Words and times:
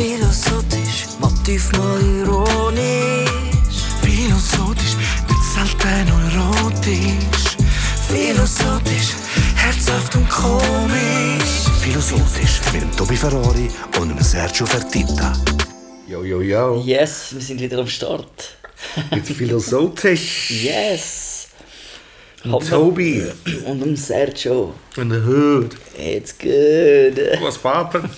Philosophisch, 0.00 1.08
Motiv 1.20 1.72
mal 1.72 2.00
ironisch. 2.00 3.28
Philosophisch, 4.00 4.96
nicht 5.28 5.44
selten 5.54 6.08
erotisch. 6.08 7.58
Philosophisch, 8.08 9.10
herzhaft 9.56 10.16
und 10.16 10.26
komisch. 10.30 11.68
Philosophisch 11.82 12.62
mit 12.72 12.80
dem 12.80 12.96
Tobi 12.96 13.14
Ferrari 13.14 13.68
und 14.00 14.08
dem 14.08 14.22
Sergio 14.22 14.64
Fertitta. 14.64 15.34
Jo, 16.08 16.24
jo, 16.24 16.40
jo. 16.40 16.82
Yes, 16.82 17.34
wir 17.34 17.42
sind 17.42 17.60
wieder 17.60 17.80
am 17.80 17.86
Start. 17.86 18.56
Jetzt 19.14 19.32
philosophisch. 19.32 20.50
Yes! 20.64 21.48
Und 22.42 22.66
Tobi. 22.66 23.26
Und 23.66 23.82
um 23.82 23.94
Sergio. 23.94 24.72
Und 24.96 25.10
der 25.10 25.22
Hood. 25.22 25.76
It's 25.98 26.32
good. 26.38 27.20
Was 27.42 27.58
Papa? 27.58 28.02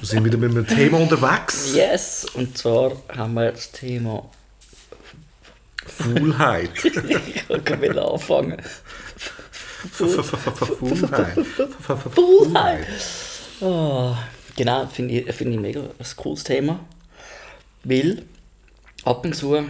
Wir 0.00 0.06
sind 0.06 0.24
wieder 0.24 0.38
mit 0.38 0.50
einem 0.50 0.66
Thema 0.66 0.98
unterwegs. 0.98 1.74
Yes! 1.74 2.26
Und 2.32 2.56
zwar 2.56 2.92
haben 3.14 3.34
wir 3.34 3.52
das 3.52 3.70
Thema. 3.70 4.30
Faulheit. 5.86 6.70
Ich 6.82 7.64
kann 7.64 7.82
wieder 7.82 8.10
anfangen. 8.10 8.56
Faulheit. 9.92 11.38
Faulheit. 12.14 12.86
Oh, 13.60 14.16
genau, 14.56 14.86
finde 14.86 15.14
ich, 15.20 15.34
find 15.34 15.52
ich 15.52 15.60
mega 15.60 15.80
ein 15.80 16.06
cooles 16.16 16.44
Thema. 16.44 16.80
Weil 17.84 18.22
ab 19.04 19.22
und 19.24 19.34
zu 19.34 19.54
äh, 19.54 19.64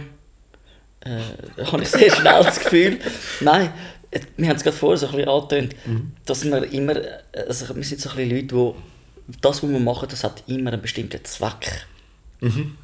habe 1.65 1.83
ich 1.83 1.89
sehr 1.89 2.09
schnell 2.09 2.43
das 2.43 2.59
Gefühl, 2.61 2.99
nein, 3.41 3.73
äh, 4.11 4.21
wir 4.37 4.47
haben 4.47 4.55
es 4.55 4.63
gerade 4.63 4.77
vorher 4.77 4.97
so 4.97 5.07
ein 5.07 5.11
bisschen 5.13 5.29
angetönt, 5.29 5.75
dass 6.25 6.45
wir 6.45 6.71
immer, 6.71 6.95
also 7.33 7.75
wir 7.75 7.83
sind 7.83 7.99
so 7.99 8.11
ein 8.11 8.15
bisschen 8.15 8.29
Leute, 8.29 8.47
die 8.47 8.73
das, 9.41 9.63
was 9.63 9.69
wir 9.69 9.79
machen, 9.79 10.07
das 10.09 10.23
hat 10.23 10.43
immer 10.47 10.71
einen 10.73 10.81
bestimmten 10.81 11.23
Zweck. 11.23 11.85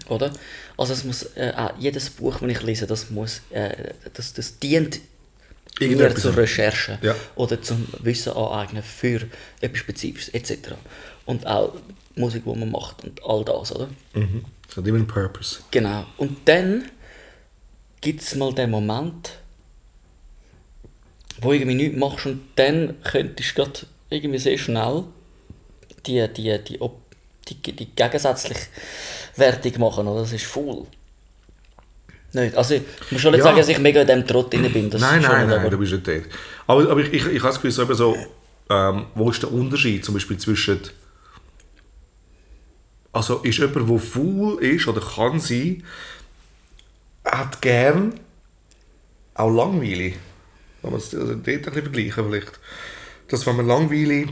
Oder? 0.07 0.31
Also 0.77 0.93
es 0.93 1.03
muss, 1.03 1.23
äh, 1.35 1.51
jedes 1.79 2.11
Buch, 2.11 2.39
das 2.39 2.49
ich 2.49 2.61
lese, 2.61 2.85
das 2.85 3.09
muss, 3.09 3.41
äh, 3.49 3.91
das, 4.13 4.33
das 4.33 4.59
dient 4.59 4.99
mir 5.79 6.15
zur 6.15 6.37
Recherche 6.37 6.99
Ja. 7.01 7.15
oder 7.35 7.59
zum 7.61 7.87
Wissen 8.01 8.33
aneignen 8.33 8.83
für 8.83 9.21
etwas 9.59 9.79
Spezifisches 9.79 10.29
etc. 10.29 10.75
Und 11.25 11.47
auch 11.47 11.73
Musik, 12.15 12.43
die 12.45 12.55
man 12.55 12.69
macht 12.71 13.03
und 13.03 13.19
all 13.25 13.43
das, 13.43 13.75
oder? 13.75 13.89
Mhm. 14.13 14.45
Das 14.67 14.77
hat 14.77 14.85
immer 14.85 14.97
einen 14.97 15.07
Purpose. 15.07 15.59
Genau. 15.71 16.05
Und 16.17 16.37
dann 16.47 16.85
gibt 18.01 18.21
es 18.21 18.35
mal 18.35 18.53
den 18.53 18.69
Moment, 18.69 19.39
wo 21.41 21.51
irgendwie 21.51 21.75
nichts 21.75 21.97
machst 21.97 22.25
und 22.27 22.41
dann 22.55 22.95
könntest 23.03 23.51
du 23.57 23.63
gerade 23.63 23.79
irgendwie 24.09 24.39
sehr 24.39 24.57
schnell 24.57 25.03
die, 26.07 26.27
die, 26.33 26.63
die, 26.63 26.81
Op- 26.81 27.01
die, 27.47 27.55
die 27.73 27.85
gegensätzliche 27.95 28.61
Wertung 29.35 29.79
machen, 29.79 30.07
oder? 30.07 30.21
Das 30.21 30.33
ist 30.33 30.45
faul. 30.45 30.85
Nicht. 32.33 32.55
Also 32.55 32.75
ich 32.75 32.81
muss 33.11 33.21
schon 33.21 33.31
nicht 33.31 33.39
Ja. 33.39 33.45
sagen, 33.45 33.57
dass 33.57 33.67
ich 33.69 33.79
mega 33.79 34.01
in 34.01 34.07
diesem 34.07 34.27
Trott 34.27 34.51
drin 34.53 34.71
bin. 34.71 34.89
Das 34.89 34.99
nein, 35.01 35.21
nein, 35.21 35.39
nicht, 35.41 35.49
nein, 35.49 35.59
aber- 35.61 35.69
du 35.69 35.77
bist 35.77 35.93
nicht 35.93 36.07
dort. 36.07 36.23
Aber, 36.67 36.89
aber 36.91 36.99
ich, 37.01 37.13
ich, 37.13 37.25
ich 37.25 37.39
habe 37.39 37.47
das 37.49 37.55
Gefühl, 37.55 37.71
so, 37.71 37.83
eben 37.83 37.95
so, 37.95 38.15
ähm, 38.69 39.05
wo 39.15 39.29
ist 39.29 39.41
der 39.41 39.51
Unterschied 39.51 40.03
zum 40.03 40.13
Beispiel 40.13 40.37
zwischen 40.37 40.81
also 43.13 43.37
ist 43.39 43.57
jemand, 43.57 43.89
der 43.89 43.97
faul 43.99 44.61
ist 44.61 44.87
oder 44.87 45.01
kann 45.01 45.39
sein, 45.39 45.83
hat 47.25 47.61
gern 47.61 48.19
auch 49.33 49.49
Langweile. 49.49 50.13
Wenn 50.81 50.91
man 50.91 50.99
es 50.99 51.15
also 51.15 51.33
dort 51.33 51.47
ein 51.47 51.63
bisschen 51.63 51.63
vergleichen 51.73 52.25
vielleicht. 52.29 52.59
Dass 53.29 53.45
wenn 53.47 53.55
man 53.55 53.67
Langweile 53.67 54.25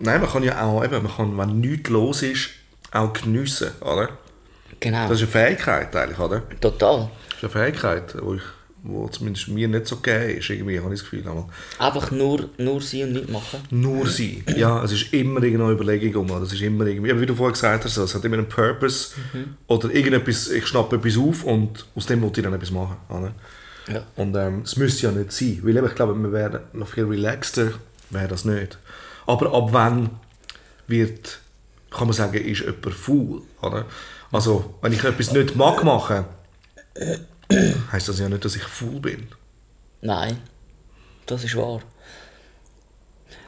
Nein, 0.00 0.20
man 0.20 0.30
kann 0.30 0.42
ja 0.42 0.62
auch, 0.62 0.84
eben, 0.84 1.02
man 1.02 1.12
kann, 1.12 1.36
wenn 1.38 1.60
nichts 1.60 1.90
los 1.90 2.22
ist, 2.22 2.50
auch 2.92 3.12
geniessen, 3.12 3.70
oder? 3.80 4.10
Genau, 4.80 5.08
Das 5.08 5.20
ist 5.20 5.34
eine 5.34 5.46
Fähigkeit 5.46 5.94
eigentlich, 5.96 6.18
oder? 6.18 6.42
total. 6.60 7.10
Das 7.30 7.36
ist 7.50 7.56
eine 7.56 7.64
Fähigkeit, 7.64 8.14
wo, 8.22 8.34
ich, 8.34 8.42
wo 8.84 9.08
zumindest 9.08 9.48
mir 9.48 9.66
nicht 9.66 9.86
so 9.88 9.96
gegeben 9.96 10.38
ist, 10.38 10.50
irgendwie, 10.50 10.78
habe 10.80 10.94
ich 10.94 11.00
das 11.00 11.10
Gefühl. 11.10 11.26
Aber 11.28 11.48
Einfach 11.78 12.10
nur, 12.12 12.48
nur 12.58 12.80
sein 12.80 13.02
und 13.04 13.12
nicht 13.14 13.28
machen. 13.30 13.60
nur 13.70 14.06
sein. 14.06 14.44
Ja, 14.56 14.82
es 14.84 14.92
ist 14.92 15.12
immer 15.12 15.42
irgendeine 15.42 15.72
Überlegung 15.72 16.30
um. 16.30 16.42
Es 16.42 16.52
ist 16.52 16.62
immer 16.62 16.86
irgendwie, 16.86 17.20
wie 17.20 17.26
du 17.26 17.34
vorher 17.34 17.52
gesagt 17.52 17.84
hast, 17.84 17.96
es 17.96 18.14
hat 18.14 18.24
immer 18.24 18.36
einen 18.38 18.48
Purpose 18.48 19.10
oder 19.66 19.90
irgendetwas, 19.92 20.48
ich 20.48 20.66
schnappe 20.66 20.96
etwas 20.96 21.16
auf 21.18 21.42
und 21.44 21.84
aus 21.96 22.06
dem 22.06 22.22
wollte 22.22 22.40
ich 22.40 22.44
dann 22.44 22.54
etwas 22.54 22.70
machen. 22.70 22.96
Oder? 23.08 23.32
Ja. 23.92 24.02
Und 24.16 24.36
ähm, 24.36 24.62
es 24.64 24.76
müsste 24.76 25.06
ja 25.06 25.12
nicht 25.12 25.32
sein, 25.32 25.60
weil 25.62 25.76
ich 25.84 25.94
glaube, 25.94 26.14
wir 26.14 26.32
wären 26.32 26.60
noch 26.72 26.88
viel 26.88 27.04
relaxter, 27.04 27.72
wäre 28.10 28.28
das 28.28 28.44
nicht. 28.44 28.78
Aber 29.28 29.52
ab 29.52 29.68
wann 29.72 30.08
wird, 30.86 31.40
kann 31.90 32.06
man 32.06 32.14
sagen, 32.14 32.42
ist 32.42 32.60
jemand 32.62 32.94
faul, 32.94 33.42
oder? 33.60 33.84
Also, 34.32 34.74
wenn 34.80 34.94
ich 34.94 35.04
etwas 35.04 35.32
nicht 35.32 35.54
mag 35.54 35.84
machen, 35.84 36.24
heisst 37.92 38.08
das 38.08 38.18
ja 38.20 38.28
nicht, 38.30 38.42
dass 38.42 38.56
ich 38.56 38.62
faul 38.62 39.00
bin. 39.00 39.28
Nein, 40.00 40.38
das 41.26 41.44
ist 41.44 41.54
wahr. 41.56 41.82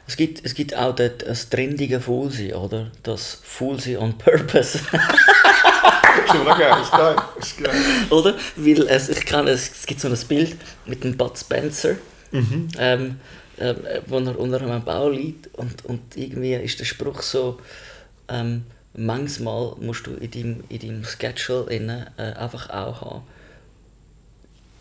Es 0.05 0.15
gibt, 0.17 0.45
es 0.45 0.53
gibt 0.53 0.75
auch 0.75 0.93
dort 0.93 1.23
das 1.27 1.49
trendige 1.49 1.99
Foolsein, 1.99 2.53
oder? 2.53 2.91
Das 3.01 3.39
Foolsein 3.43 3.97
on 3.97 4.17
Purpose. 4.19 4.79
Geil, 6.27 6.81
ist 6.81 6.91
geil, 6.91 7.15
ist 7.39 7.57
geil. 7.57 7.73
oder? 8.11 8.35
Weil 8.55 8.87
es, 8.87 9.09
ich 9.09 9.25
kann, 9.25 9.47
es, 9.47 9.71
es 9.71 9.85
gibt 9.87 9.99
so 9.99 10.09
ein 10.09 10.17
Bild 10.27 10.57
mit 10.85 11.03
dem 11.03 11.17
Bud 11.17 11.37
Spencer, 11.37 11.95
ähm, 12.77 13.19
ähm, 13.61 13.75
wo 14.07 14.17
er 14.19 14.37
unter 14.39 14.61
einem 14.61 14.83
Bau 14.83 15.09
liegt 15.09 15.47
und, 15.57 15.85
und 15.85 16.17
irgendwie 16.17 16.53
ist 16.55 16.79
der 16.79 16.85
Spruch 16.85 17.21
so, 17.21 17.59
ähm, 18.27 18.63
manchmal 18.93 19.75
musst 19.79 20.07
du 20.07 20.11
in 20.15 20.31
deinem, 20.31 20.63
in 20.69 20.79
deinem 20.79 21.03
Schedule 21.05 21.65
innen, 21.71 22.07
äh, 22.17 22.33
einfach 22.33 22.69
auch 22.69 23.01
haben, 23.01 23.21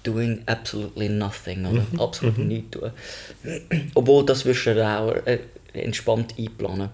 doing 0.03 0.43
absolutely 0.47 1.09
nothing, 1.09 1.67
oder? 1.67 1.83
Absolut 2.03 2.39
nichts 2.39 2.71
tun. 2.71 2.91
Obwohl, 3.95 4.25
das 4.25 4.45
wirst 4.47 4.67
du 4.67 4.87
auch 4.87 5.15
äh, 5.27 5.41
entspannt 5.75 6.35
einplanen. 6.39 6.89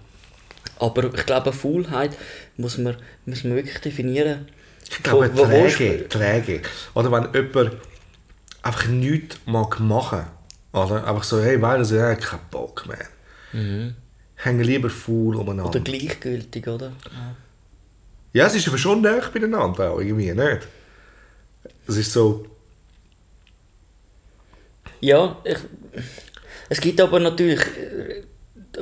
Aber 0.78 1.04
ich 1.14 1.24
glaube, 1.24 1.52
Faulheit 1.52 2.16
muss 2.56 2.76
man, 2.78 2.96
muss 3.24 3.44
man 3.44 3.54
wirklich 3.54 3.78
definieren. 3.78 4.48
Ich 4.90 5.02
glaube, 5.02 5.30
Wo- 5.32 5.38
wo- 5.38 5.42
wo- 5.50 5.66
träge, 5.68 6.08
träge. 6.08 6.62
Oder 6.94 7.10
wenn 7.12 7.32
jemand 7.32 7.76
einfach 8.62 8.86
nichts 8.88 9.38
mag 9.46 9.80
machen, 9.80 10.26
oder? 10.76 11.06
Einfach 11.06 11.24
so, 11.24 11.40
hey, 11.40 11.60
weil 11.60 11.78
also, 11.78 11.96
ja, 11.96 12.14
kein 12.14 12.40
Bock 12.50 12.86
mehr. 12.86 13.94
Hängen 14.36 14.64
lieber 14.64 14.90
faul 14.90 15.36
umeinander. 15.36 15.70
Oder 15.70 15.80
gleichgültig, 15.80 16.68
oder? 16.68 16.92
ja, 18.32 18.46
es 18.46 18.54
ist 18.54 18.68
aber 18.68 18.78
schon 18.78 19.00
näher 19.00 19.30
beieinander 19.32 19.90
auch, 19.90 20.00
irgendwie, 20.00 20.32
nicht? 20.32 20.68
Es 21.88 21.96
ist 21.96 22.12
so, 22.12 22.44
Ja, 25.00 25.36
ich, 25.44 25.58
es 26.68 26.80
gibt 26.80 27.00
aber 27.00 27.20
natürlich 27.20 27.60
äh, 27.60 28.22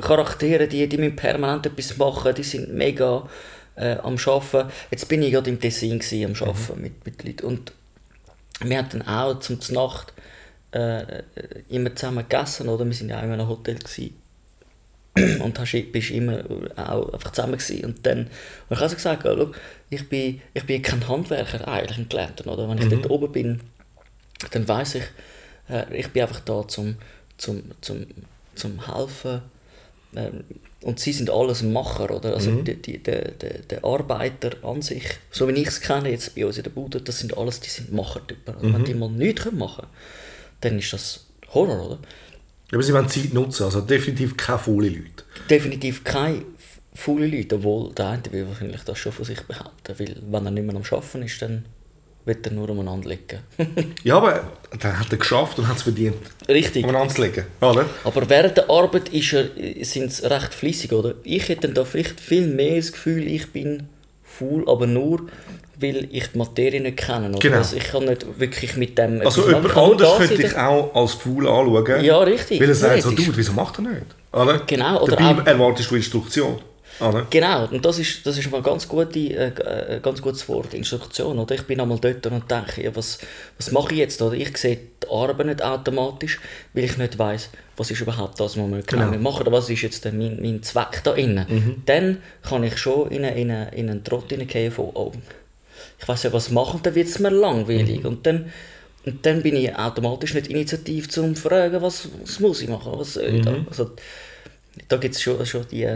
Charaktere, 0.01 0.67
die, 0.67 0.87
die 0.87 0.97
müssen 0.97 1.15
permanent 1.15 1.65
etwas 1.65 1.97
machen, 1.97 2.33
die 2.35 2.43
sind 2.43 2.73
mega 2.73 3.27
äh, 3.75 3.97
am 3.97 4.17
Arbeiten. 4.25 4.71
Jetzt 4.91 5.07
bin 5.07 5.21
ich 5.21 5.31
gerade 5.31 5.49
im 5.49 5.59
Tessin 5.59 5.99
gewesen, 5.99 6.35
am 6.35 6.49
Arbeiten 6.49 6.81
mit, 6.81 7.05
mit 7.05 7.23
Leuten 7.23 7.45
und 7.45 7.73
wir 8.61 8.77
hatten 8.77 8.99
dann 8.99 9.07
auch 9.07 9.39
zum 9.39 9.59
Nacht 9.71 10.13
äh, 10.75 11.23
immer 11.69 11.95
zusammen 11.95 12.25
gegessen, 12.27 12.67
oder? 12.67 12.85
Wir 12.85 12.93
sind 12.93 13.09
ja 13.09 13.19
auch 13.19 13.23
in 13.23 13.31
einem 13.31 13.47
Hotel 13.47 13.75
gewesen. 13.75 14.15
und 15.41 15.57
hast, 15.57 15.91
bist 15.93 16.11
immer 16.11 16.43
auch 16.75 17.13
einfach 17.13 17.31
zusammen 17.31 17.57
gewesen. 17.57 17.85
Und 17.85 18.05
dann, 18.05 18.19
und 18.19 18.27
ich 18.69 18.75
habe 18.75 18.83
also 18.83 18.95
gesagt, 18.95 19.23
ja, 19.23 19.35
schau, 19.35 19.51
ich 19.89 20.09
bin, 20.09 20.41
ich 20.53 20.65
bin 20.65 20.81
kein 20.81 21.07
Handwerker 21.07 21.65
eigentlich 21.67 21.97
ein 21.97 22.09
Gelernter, 22.09 22.51
oder? 22.51 22.67
Wenn 22.67 22.77
ich 22.77 22.89
dort 22.89 23.09
oben 23.09 23.31
bin, 23.31 23.61
dann 24.51 24.67
weiß 24.67 24.95
ich, 24.95 25.03
äh, 25.69 25.85
ich 25.97 26.09
bin 26.09 26.23
einfach 26.23 26.41
da 26.41 26.67
zum, 26.67 26.97
zum, 27.37 27.63
zum, 27.79 28.05
zum 28.55 28.93
helfen. 28.93 29.41
Ähm, 30.17 30.43
und 30.81 30.99
sie 30.99 31.13
sind 31.13 31.29
alles 31.29 31.63
Macher, 31.63 32.11
oder? 32.11 32.33
Also 32.33 32.51
die, 32.51 32.81
die, 32.81 33.01
der, 33.01 33.31
der, 33.31 33.59
der 33.59 33.85
Arbeiter 33.85 34.51
an 34.63 34.81
sich, 34.81 35.05
so 35.31 35.47
wie 35.47 35.53
ich 35.53 35.67
es 35.67 35.79
kenne 35.79 36.09
jetzt 36.09 36.35
bei 36.35 36.45
uns 36.45 36.57
in 36.57 36.63
der 36.63 36.71
Bude, 36.71 37.01
das 37.01 37.19
sind 37.19 37.37
alles, 37.37 37.61
die 37.61 37.69
sind 37.69 37.93
Machertypen. 37.93 38.55
oder? 38.55 38.73
Wenn 38.73 38.83
die 38.83 38.93
mal 38.93 39.09
nichts 39.09 39.49
machen 39.51 39.85
können, 39.85 39.91
dann 40.61 40.79
ist 40.79 40.93
das 40.93 41.25
Horror, 41.53 41.85
oder? 41.85 41.99
aber 42.73 42.83
sie 42.83 42.93
wollen 42.93 43.07
Zeit 43.07 43.33
nutzen, 43.33 43.63
also 43.63 43.81
definitiv 43.81 44.35
keine 44.35 44.59
faule 44.59 44.89
Leute. 44.89 45.23
definitiv 45.49 46.03
keine 46.03 46.41
faule 46.93 47.27
Leute, 47.27 47.55
obwohl 47.55 47.93
der 47.93 48.07
eine 48.07 48.23
will 48.31 48.47
wahrscheinlich 48.47 48.81
das 48.83 48.97
schon 48.97 49.11
von 49.11 49.23
sich 49.25 49.41
behaupten, 49.41 49.95
weil 49.97 50.15
wenn 50.29 50.45
er 50.45 50.51
nicht 50.51 50.65
mehr 50.65 50.75
am 50.75 50.81
Arbeiten 50.83 51.21
ist, 51.23 51.41
dann 51.41 51.65
wird 52.25 52.45
er 52.47 52.53
nur 52.53 52.67
umeinander 52.69 53.07
liegen. 53.09 53.39
Ja, 54.03 54.17
aber 54.17 54.51
dann 54.79 54.99
hat 54.99 55.11
er 55.11 55.17
geschafft 55.19 55.59
und 55.59 55.67
hat 55.67 55.77
es 55.77 55.83
verdient, 55.83 56.15
Richtig. 56.49 56.83
umeinander 56.83 57.13
zu 57.13 57.21
legen, 57.21 57.45
oder? 57.61 57.85
Aber 58.03 58.27
während 58.29 58.57
der 58.57 58.69
Arbeit 58.69 59.09
ist 59.09 59.33
er, 59.33 59.49
sind 59.85 60.11
sie 60.11 60.25
recht 60.29 60.53
flüssig, 60.53 60.91
oder? 60.91 61.13
Ich 61.23 61.47
hätte 61.49 61.69
da 61.69 61.85
vielleicht 61.85 62.19
viel 62.19 62.47
mehr 62.47 62.77
das 62.77 62.91
Gefühl, 62.91 63.27
ich 63.27 63.51
bin 63.51 63.87
faul, 64.23 64.67
aber 64.67 64.87
nur, 64.87 65.27
weil 65.79 66.07
ich 66.11 66.27
die 66.31 66.37
Materie 66.37 66.81
nicht 66.81 66.97
kenne. 66.97 67.29
Oder? 67.29 67.39
Genau. 67.39 67.57
Also 67.57 67.75
ich 67.75 67.83
kann 67.85 68.05
nicht 68.05 68.25
wirklich 68.39 68.77
mit 68.77 68.97
dem... 68.97 69.21
Also 69.21 69.47
jemand 69.47 70.01
da 70.01 70.17
könnte 70.17 70.41
ich 70.41 70.55
auch 70.57 70.93
als 70.95 71.13
faul 71.13 71.47
anschauen. 71.47 72.03
Ja, 72.03 72.19
richtig, 72.19 72.61
Weil 72.61 72.69
er 72.69 72.75
sagt 72.75 73.01
so, 73.03 73.11
du, 73.11 73.23
wieso 73.35 73.53
macht 73.53 73.79
er 73.79 73.81
nicht? 73.83 74.05
Oder? 74.31 74.59
Genau, 74.65 75.01
oder 75.03 75.15
Dabei 75.15 75.41
auch- 75.41 75.45
erwartest 75.45 75.91
du 75.91 75.95
Instruktion. 75.95 76.59
Oder? 76.99 77.27
Genau, 77.29 77.67
und 77.67 77.83
das 77.83 77.99
ist, 77.99 78.25
das 78.25 78.37
ist 78.37 78.53
ein 78.53 78.63
ganz, 78.63 78.87
gute, 78.87 79.19
äh, 79.19 79.95
äh, 79.95 79.99
ganz 79.99 80.21
gutes 80.21 80.47
Wort, 80.47 80.73
Instruktion. 80.73 81.37
Oder? 81.39 81.55
Ich 81.55 81.63
bin 81.63 81.81
einmal 81.81 81.99
dort 81.99 82.25
und 82.27 82.49
denke, 82.49 82.83
ja, 82.83 82.95
was, 82.95 83.17
was 83.57 83.71
mache 83.71 83.91
ich 83.93 83.99
jetzt? 83.99 84.21
Oder? 84.21 84.35
Ich 84.35 84.57
sehe 84.57 84.79
die 85.03 85.09
Arbeit 85.09 85.47
nicht 85.47 85.61
automatisch, 85.61 86.39
weil 86.73 86.85
ich 86.85 86.97
nicht 86.97 87.19
weiß, 87.19 87.49
was 87.75 87.91
ist 87.91 87.99
überhaupt 87.99 88.39
das, 88.39 88.57
was 88.57 88.65
wir 88.69 88.81
genau. 88.83 89.11
Genau. 89.11 89.17
machen 89.21 89.41
oder 89.41 89.51
was 89.51 89.69
ist 89.69 89.81
jetzt 89.81 90.05
mein, 90.05 90.39
mein 90.41 90.63
Zweck 90.63 91.01
da 91.03 91.13
innen. 91.13 91.83
Dann 91.85 92.17
kann 92.47 92.63
ich 92.63 92.77
schon 92.77 93.11
in, 93.11 93.25
eine, 93.25 93.35
in, 93.39 93.51
eine, 93.51 93.71
in 93.75 93.89
einen 93.89 94.03
Trott 94.03 94.29
hineingehen 94.29 94.71
von, 94.71 94.91
oh, 94.93 95.11
ich 95.99 96.07
weiß 96.07 96.23
ja, 96.23 96.33
was 96.33 96.49
machen, 96.51 96.79
dann 96.83 96.95
wird 96.95 97.07
es 97.07 97.19
mir 97.19 97.29
langweilig. 97.29 98.05
Und 98.05 98.25
dann 98.25 98.51
und 99.05 99.23
dann 99.23 99.43
bin 99.43 99.55
ich 99.55 99.75
automatisch 99.75 100.33
nicht 100.33 100.47
initiativ 100.47 101.09
zum 101.09 101.35
fragen, 101.35 101.79
was, 101.81 102.09
was 102.23 102.39
muss 102.39 102.61
ich 102.63 102.69
machen, 102.69 102.93
was 102.95 103.13
soll 103.13 103.25
ich 103.25 103.45
da. 103.45 103.55
Also, 103.69 103.91
da 104.87 104.97
gibt 104.97 105.13
es 105.13 105.21
schon, 105.21 105.45
schon 105.45 105.63
die, 105.69 105.87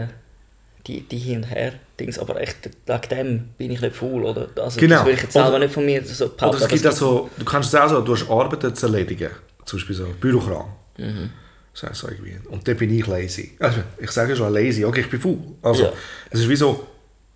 die, 0.86 1.00
die 1.00 1.18
Hin- 1.18 1.38
und 1.38 1.44
Her-Dings, 1.50 2.20
aber 2.20 2.40
echt, 2.40 2.70
wegen 2.86 3.08
dem 3.10 3.48
bin 3.58 3.72
ich 3.72 3.80
nicht 3.80 3.96
faul, 3.96 4.24
oder? 4.24 4.48
Also, 4.62 4.78
Genau. 4.78 4.98
Das 4.98 5.06
will 5.06 5.14
ich 5.14 5.22
jetzt 5.22 5.34
Oder- 5.34 5.44
selber 5.46 5.58
nicht 5.58 5.74
von 5.74 5.84
mir 5.84 6.04
so 6.04 6.26
Oder 6.26 6.54
es 6.54 6.68
gibt 6.68 6.86
auch 6.86 6.92
so, 6.92 7.30
du 7.36 7.44
kannst 7.44 7.74
es 7.74 7.80
auch 7.80 7.88
so, 7.88 8.00
du 8.00 8.14
hast 8.14 8.30
Arbeiten 8.30 8.74
zu 8.76 8.86
erledigen. 8.86 9.30
Zum 9.64 9.78
Beispiel 9.80 9.96
so 9.96 10.06
Bürokram. 10.20 10.66
Mhm. 10.96 11.30
Das 11.74 11.90
heisst 11.90 12.00
so 12.02 12.08
irgendwie. 12.08 12.36
Und 12.48 12.66
dann 12.68 12.76
bin 12.76 12.96
ich 12.96 13.06
lazy. 13.08 13.56
Also, 13.58 13.80
ich 13.98 14.10
sage 14.12 14.36
schon 14.36 14.52
lazy, 14.54 14.84
okay, 14.84 15.00
ich 15.00 15.10
bin 15.10 15.20
faul. 15.20 15.36
Also, 15.62 15.82
Ja. 15.82 15.92
es 16.30 16.40
ist 16.40 16.48
wie 16.48 16.54
so, 16.56 16.86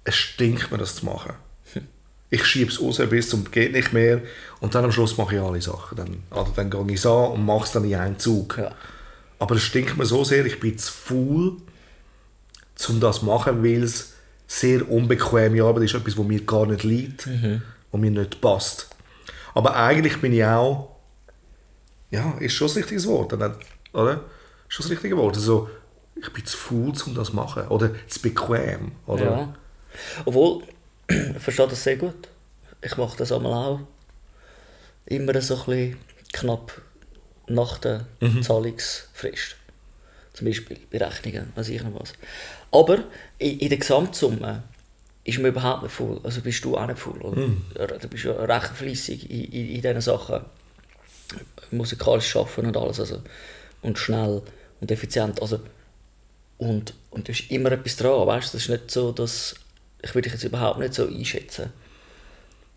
es 0.05 0.15
stinkt 0.15 0.71
mir, 0.71 0.79
das 0.79 0.95
zu 0.95 1.05
machen. 1.05 1.33
Ich 2.35 2.47
schiebe 2.47 2.71
es 2.73 2.81
raus 2.81 3.01
bis 3.09 3.29
zum 3.29 3.49
geht 3.49 3.73
nicht 3.73 3.93
mehr 3.93 4.21
und 4.59 4.75
dann 4.75 4.85
am 4.85 4.91
Schluss 4.91 5.17
mache 5.17 5.37
ich 5.37 5.41
alle 5.41 5.63
Sachen. 5.63 5.97
Dann, 5.97 6.23
also 6.31 6.53
dann 6.57 6.69
gehe 6.69 6.85
ich 6.89 6.97
es 6.97 7.07
an 7.07 7.31
und 7.33 7.47
mache 7.47 7.65
es 7.65 7.71
dann 7.71 7.85
in 7.85 7.95
einem 7.95 8.19
Zug. 8.19 8.59
Ja. 8.59 8.73
Aber 9.39 9.55
es 9.55 9.63
stinkt 9.63 9.97
mir 9.97 10.05
so 10.05 10.25
sehr, 10.25 10.45
ich 10.45 10.59
bin 10.59 10.77
zu 10.77 10.93
faul, 10.93 11.57
um 12.89 13.01
das 13.01 13.21
zu 13.21 13.25
machen, 13.25 13.63
weil 13.63 13.85
es 13.85 14.15
sehr 14.49 14.91
unbequeme 14.91 15.63
Arbeit 15.63 15.85
ist, 15.85 15.95
etwas, 15.95 16.19
was 16.19 16.27
mir 16.27 16.41
gar 16.41 16.67
nicht 16.67 16.83
liegt 16.83 17.29
und 17.93 18.01
mir 18.01 18.11
nicht 18.11 18.41
passt. 18.41 18.89
Aber 19.55 19.77
eigentlich 19.77 20.21
bin 20.21 20.33
ich 20.33 20.45
auch, 20.45 20.97
ja, 22.11 22.35
ist 22.41 22.55
schon 22.55 22.67
das 22.67 22.77
richtige 22.77 23.05
Wort, 23.05 23.33
oder? 23.33 23.57
Ist 24.69 24.75
schon 24.75 24.85
das 24.85 24.91
richtige 24.91 25.17
Wort. 25.17 25.37
Also, 25.37 25.69
ich 26.17 26.33
bin 26.33 26.45
zu 26.45 26.57
faul, 26.57 26.93
um 27.07 27.15
das 27.15 27.29
zu 27.29 27.37
machen. 27.37 27.69
Oder 27.69 27.91
zu 28.09 28.21
bequem. 28.21 28.93
Oder? 29.07 29.25
Ja. 29.25 29.55
Obwohl, 30.25 30.63
ich 31.09 31.43
verstehe 31.43 31.69
das 31.69 31.83
sehr 31.83 31.97
gut. 31.97 32.29
Ich 32.83 32.97
mache 32.97 33.17
das 33.17 33.33
einmal 33.33 33.53
auch. 33.53 33.81
Immer 35.07 35.41
so 35.41 35.55
ein 35.55 35.65
bisschen 35.65 35.97
knapp 36.33 36.81
nach 37.47 37.79
der 37.79 38.07
Zahlungsfrist. 38.43 39.57
Zum 40.33 40.47
Beispiel 40.47 40.79
bei 40.91 40.99
Rechnungen, 40.99 41.53
weiß 41.55 41.69
ich 41.69 41.83
noch 41.83 42.01
was. 42.01 42.13
Aber 42.73 43.05
in, 43.39 43.59
in 43.61 43.69
der 43.69 43.79
Gesamtsumme 43.79 44.65
ist 45.25 45.39
man 45.39 45.53
überhaupt 45.53 45.85
nicht 45.85 45.93
voll. 45.93 46.21
Also 46.25 46.41
bist 46.41 46.65
du 46.65 46.77
auch 46.77 46.87
nicht 46.87 46.99
voll. 46.99 47.21
Oder? 47.23 47.99
Du 47.99 48.09
bist 48.09 48.25
ja 48.25 48.33
recht 48.33 48.69
fleissig 48.75 49.31
in, 49.31 49.45
in, 49.45 49.69
in 49.77 49.83
diesen 49.83 50.01
Sachen. 50.01 50.45
Musikalisch 51.71 52.35
arbeiten 52.37 52.67
und 52.67 52.77
alles. 52.77 53.01
Also, 53.01 53.23
und 53.83 53.99
schnell 53.99 54.43
und 54.81 54.91
effizient. 54.91 55.41
Also, 55.41 55.61
und, 56.59 56.95
und 57.11 57.29
da 57.29 57.33
ist 57.33 57.51
immer 57.51 57.73
etwas 57.73 57.97
dran, 57.97 58.27
weißt 58.27 58.49
du? 58.49 58.57
Das 58.57 58.63
ist 58.63 58.71
nicht 58.71 58.91
so, 58.91 59.13
dass... 59.13 59.55
Ich 60.05 60.15
würde 60.15 60.23
dich 60.29 60.33
jetzt 60.35 60.45
überhaupt 60.45 60.79
nicht 60.79 60.95
so 60.95 61.07
einschätzen. 61.07 61.73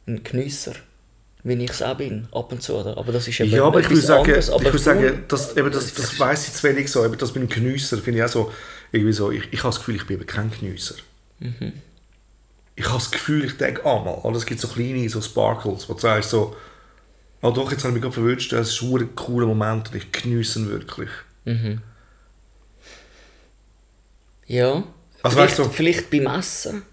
Ein 0.08 0.24
Genüsser, 0.24 0.74
wie 1.44 1.54
ich 1.62 1.70
es 1.70 1.82
auch 1.82 1.98
bin, 1.98 2.28
ab 2.32 2.52
und 2.52 2.62
zu. 2.64 2.76
Oder? 2.76 2.98
Aber 2.98 3.12
das 3.12 3.28
ist 3.28 3.40
eben 3.40 3.52
Ja, 3.52 3.66
aber 3.66 3.80
ich 3.82 3.90
würde 3.90 4.02
sagen, 4.02 4.24
anderes, 4.26 4.50
aber 4.50 4.64
ich 4.66 4.74
würde 4.74 4.80
sagen 4.84 5.24
das, 5.28 5.58
eben 5.58 5.72
das, 5.72 5.94
das 5.94 6.20
weiss 6.20 6.48
ich 6.48 6.54
zu 6.54 6.64
wenig 6.64 6.90
so. 6.92 7.06
Eben 7.06 7.18
das 7.18 7.36
mit 7.36 7.44
dem 7.44 7.50
Geniesser 7.50 7.98
finde 7.98 8.20
ich 8.20 8.26
auch 8.26 8.30
so, 8.30 8.52
irgendwie 8.92 9.14
so, 9.14 9.32
ich, 9.32 9.44
ich 9.52 9.60
habe 9.60 9.70
das 9.70 9.80
Gefühl, 9.80 9.96
ich 9.98 10.08
bin 10.08 10.18
eben 10.18 10.26
kein 10.28 10.50
Geniesser. 10.52 10.96
Ich 12.76 12.86
habe 12.86 12.96
das 12.98 13.12
Gefühl, 13.12 13.44
ich 13.46 13.58
denke, 13.58 13.86
ah 13.86 14.00
mal, 14.04 14.14
oder 14.24 14.38
es 14.38 14.46
gibt 14.46 14.60
so 14.62 14.68
kleine 14.68 15.08
so 15.10 15.22
Sparkles, 15.22 15.90
wo 15.90 15.94
du 15.94 16.00
sagst 16.00 16.30
so, 16.30 16.56
ah 17.42 17.52
doch, 17.52 17.72
jetzt 17.72 17.82
habe 17.84 17.90
ich 17.90 17.94
mich 17.96 18.02
gerade 18.04 18.14
verwünscht, 18.14 18.52
das 18.54 18.70
ist 18.70 18.82
ein 18.82 19.16
cooler 19.16 19.48
Moment 19.48 19.90
und 19.90 19.96
ich 19.96 20.12
geniesse 20.12 20.60
ihn 20.60 20.70
wirklich. 20.70 21.10
Ja. 24.46 24.84
Also 25.24 25.36
vielleicht, 25.38 25.38
weißt 25.38 25.60
du- 25.60 25.70
vielleicht 25.70 26.10
beim 26.10 26.28
Essen. 26.28 26.84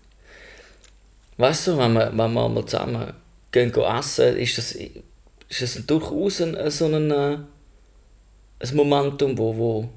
Weißt 1.36 1.66
du, 1.66 1.78
wenn 1.78 1.92
wir, 1.94 2.06
wenn 2.16 2.32
wir 2.32 2.48
mal 2.48 2.64
zusammen 2.66 3.12
gehen, 3.50 3.72
gehen 3.72 3.84
essen, 3.84 4.36
ist 4.36 4.58
das, 4.58 4.72
ist 4.72 5.62
das 5.62 5.86
durchaus 5.86 6.40
ein, 6.40 6.70
so 6.70 6.86
ein, 6.86 7.10
äh, 7.10 7.38
ein 8.60 8.76
Momentum, 8.76 9.36
wo, 9.36 9.56
wo 9.56 9.88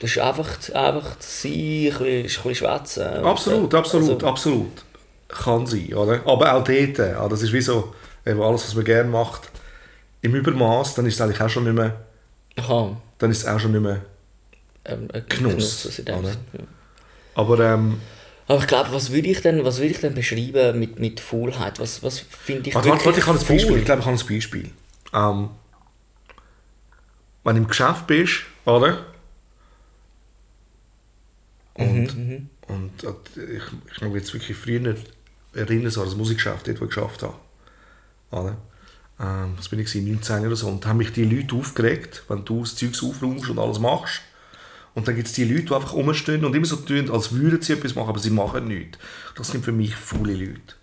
das 0.00 0.10
ist 0.10 0.18
einfach, 0.18 0.48
einfach 0.74 1.16
sein, 1.18 1.52
ein 1.52 1.84
bisschen, 1.90 2.06
ein 2.06 2.22
bisschen 2.22 2.54
schwätzen. 2.54 3.24
Absolut, 3.24 3.74
absolut, 3.74 4.10
Also, 4.22 4.26
absolut. 4.26 4.84
Kann 5.28 5.66
sein, 5.66 5.92
oder? 5.92 6.20
Aber 6.26 6.54
auch 6.54 6.64
dort, 6.64 7.00
ah, 7.00 7.28
das 7.28 7.42
ist 7.42 7.52
wie 7.52 7.60
so, 7.60 7.92
eben 8.24 8.40
alles, 8.40 8.64
was 8.64 8.74
man 8.74 8.84
gerne 8.84 9.10
macht, 9.10 9.50
im 10.22 10.34
Übermaß, 10.34 10.94
dann 10.94 11.06
ist 11.06 11.14
es 11.14 11.20
eigentlich 11.20 11.40
auch 11.40 11.48
schon 11.48 11.64
nicht 11.64 11.74
mehr, 11.74 11.96
aha, 12.56 12.96
dann 13.18 13.30
ist 13.30 13.38
es 13.38 13.46
auch 13.46 13.58
schon 13.58 13.72
nicht 13.72 13.82
mehr. 13.82 14.00
ähm, 14.84 15.08
ein 15.12 15.24
Genuss? 15.28 15.82
Sinn, 15.82 16.06
ja. 16.06 16.16
Aber 17.34 17.58
ähm, 17.60 18.00
Aber 18.48 18.60
ich 18.60 18.66
glaube, 18.66 18.92
was 18.92 19.12
würde 19.12 19.28
ich 19.28 19.42
denn, 19.42 19.62
was 19.62 19.76
würde 19.76 19.90
ich 19.90 20.00
denn 20.00 20.14
beschreiben 20.14 20.78
mit, 20.78 20.98
mit 20.98 21.20
Faulheit? 21.20 21.78
Was, 21.78 22.02
was 22.02 22.18
finde 22.18 22.70
ich 22.70 22.74
Warte, 22.74 22.88
warte, 22.88 23.04
warte, 23.04 23.20
ich 23.20 23.26
habe 23.26 23.38
ein? 23.38 23.46
Beispiel. 23.46 23.76
Ich 23.76 23.84
glaube, 23.84 24.00
ich 24.00 24.06
habe 24.06 24.18
ein 24.18 24.26
Beispiel. 24.26 24.70
Ähm, 25.12 25.50
wenn 27.44 27.56
du 27.56 27.62
im 27.62 27.68
Geschäft 27.68 28.06
bist, 28.06 28.44
oder? 28.64 29.06
Und, 31.74 32.48
und 32.66 33.04
äh, 33.04 33.56
ich, 33.56 33.62
ich 33.92 34.00
mag 34.00 34.14
jetzt 34.14 34.32
wirklich 34.32 34.56
früher 34.56 34.96
erinnern, 35.54 35.90
so 35.90 36.00
an 36.00 36.08
das 36.08 36.16
Musikgeschäft, 36.16 36.66
dort, 36.66 36.80
wo 36.80 36.84
ich 36.84 36.90
geschafft 36.90 37.22
habe. 37.22 37.36
Oder? 38.30 38.56
Ähm, 39.20 39.54
das 39.56 39.68
bin 39.68 39.78
ich 39.78 39.86
gewesen, 39.86 40.10
19 40.10 40.46
oder 40.46 40.56
so. 40.56 40.68
Und 40.68 40.84
da 40.84 40.88
haben 40.88 40.96
mich 40.96 41.12
die 41.12 41.24
Leute 41.24 41.54
aufgeregt, 41.54 42.24
wenn 42.28 42.46
du 42.46 42.60
das 42.60 42.76
Zeug 42.76 42.94
aufräumst 43.02 43.50
und 43.50 43.58
alles 43.58 43.78
machst. 43.78 44.22
Und 44.94 45.06
dann 45.06 45.14
gibt 45.14 45.28
es 45.28 45.34
die 45.34 45.44
Leute, 45.44 45.66
die 45.66 45.74
einfach 45.74 45.92
rumstehen 45.92 46.44
und 46.44 46.54
immer 46.54 46.66
so 46.66 46.76
tun, 46.76 47.10
als 47.10 47.32
würden 47.32 47.62
sie 47.62 47.72
etwas 47.72 47.94
machen, 47.94 48.08
aber 48.08 48.18
sie 48.18 48.30
machen 48.30 48.66
nichts. 48.66 48.98
Das 49.36 49.48
sind 49.48 49.64
für 49.64 49.72
mich 49.72 49.94
faule 49.94 50.34
Leute. 50.34 50.74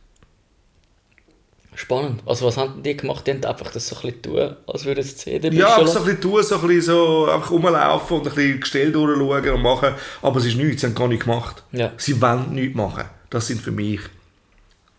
Spannend. 1.76 2.22
Also 2.26 2.46
was 2.46 2.56
haben 2.56 2.82
die 2.82 2.96
gemacht? 2.96 3.28
Die 3.28 3.32
haben 3.32 3.44
einfach 3.44 3.70
das 3.72 3.88
so 3.88 3.96
ein 3.98 4.02
bisschen 4.04 4.22
tun, 4.22 4.56
als 4.66 4.86
würden 4.86 5.04
sie 5.04 5.16
CD 5.16 5.50
Ja, 5.50 5.76
einfach 5.76 5.88
so 5.88 6.00
ein 6.00 6.06
bisschen 6.06 6.22
tun, 6.22 6.44
so 6.44 6.56
ein 6.56 6.68
bisschen 6.68 6.82
so 6.82 7.30
einfach 7.30 7.52
rumlaufen 7.52 8.18
und 8.18 8.28
ein 8.28 8.34
bisschen 8.34 8.60
Gestell 8.62 8.92
durchschauen 8.92 9.50
und 9.50 9.62
machen. 9.62 9.94
Aber 10.22 10.40
es 10.40 10.46
ist 10.46 10.56
nichts, 10.56 10.82
sie 10.82 10.88
haben 10.88 10.96
gar 10.96 11.10
nichts 11.10 11.26
gemacht. 11.26 11.64
Ja. 11.74 11.92
Sie 11.98 12.22
wollen 12.22 12.54
nichts 12.54 12.78
machen. 12.78 13.04
Das 13.30 13.48
sind 13.48 13.62
für 13.62 13.72
mich 13.72 14.00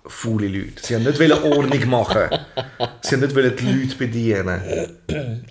faule 0.06 0.48
Leute. 0.48 0.82
Sie 0.82 0.94
haben 0.94 1.04
nicht 1.04 1.18
wollen 1.18 1.32
Ordnung 1.32 1.88
machen. 1.88 2.28
Sie 3.00 3.14
haben 3.14 3.22
nicht 3.22 3.34
wollen 3.34 3.56
die 3.56 3.72
Leute 3.72 3.96
bedienen. 3.96 4.60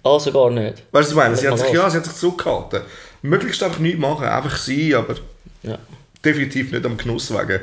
Also 0.03 0.31
gar 0.31 0.50
nicht. 0.51 0.83
Weißt 0.91 0.93
du, 0.93 0.93
was 0.93 1.09
ich 1.09 1.15
meine? 1.15 1.35
Sie 1.35 1.47
haben 1.47 1.57
sich, 1.57 1.71
ja, 1.71 1.89
sie 1.89 1.97
haben 1.97 2.03
sich 2.03 2.13
zurückgehalten. 2.13 2.81
Möglichst 3.29 3.62
einfach 3.63 3.79
nichts 3.79 4.00
machen, 4.00 4.25
einfach 4.25 4.55
sein, 4.58 4.94
aber 4.96 5.15
Ja. 5.63 5.77
definitiv 6.24 6.72
nicht 6.72 6.86
am 6.86 6.98
Genuss 6.98 7.32
wegen. 7.32 7.62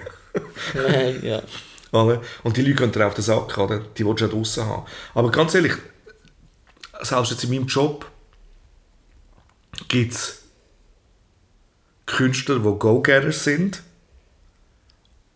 Nein, 0.75 1.21
ja. 1.23 1.43
Und 2.43 2.57
die 2.57 2.63
Leute 2.63 2.75
gehen 2.77 2.93
dir 2.93 3.07
auf 3.07 3.15
den 3.15 3.23
Sack, 3.23 3.59
oder? 3.59 3.81
die 3.81 4.05
willst 4.07 4.21
du 4.23 4.25
ja 4.27 4.31
draussen 4.31 4.65
haben. 4.65 4.87
Aber 5.15 5.31
ganz 5.31 5.55
ehrlich, 5.55 5.75
selbst 7.03 7.31
jetzt 7.33 7.45
in 7.45 7.51
meinem 7.51 7.67
Job 7.67 8.11
gibt 9.89 10.13
es 10.13 10.43
Künstler, 12.07 12.57
die 12.61 12.79
Go-Getters 12.79 13.45
sind 13.45 13.83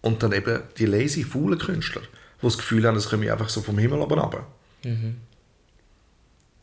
und 0.01 0.23
dann 0.23 0.33
eben 0.33 0.63
die 0.79 0.87
lazy, 0.87 1.25
faulen 1.25 1.59
Künstler, 1.59 2.03
die 2.41 2.47
das 2.47 2.57
Gefühl 2.59 2.87
haben, 2.87 2.95
das 2.95 3.09
komme 3.11 3.31
einfach 3.31 3.49
so 3.49 3.61
vom 3.61 3.79
Himmel 3.79 4.01
oben 4.01 4.19
runter. 4.19 4.47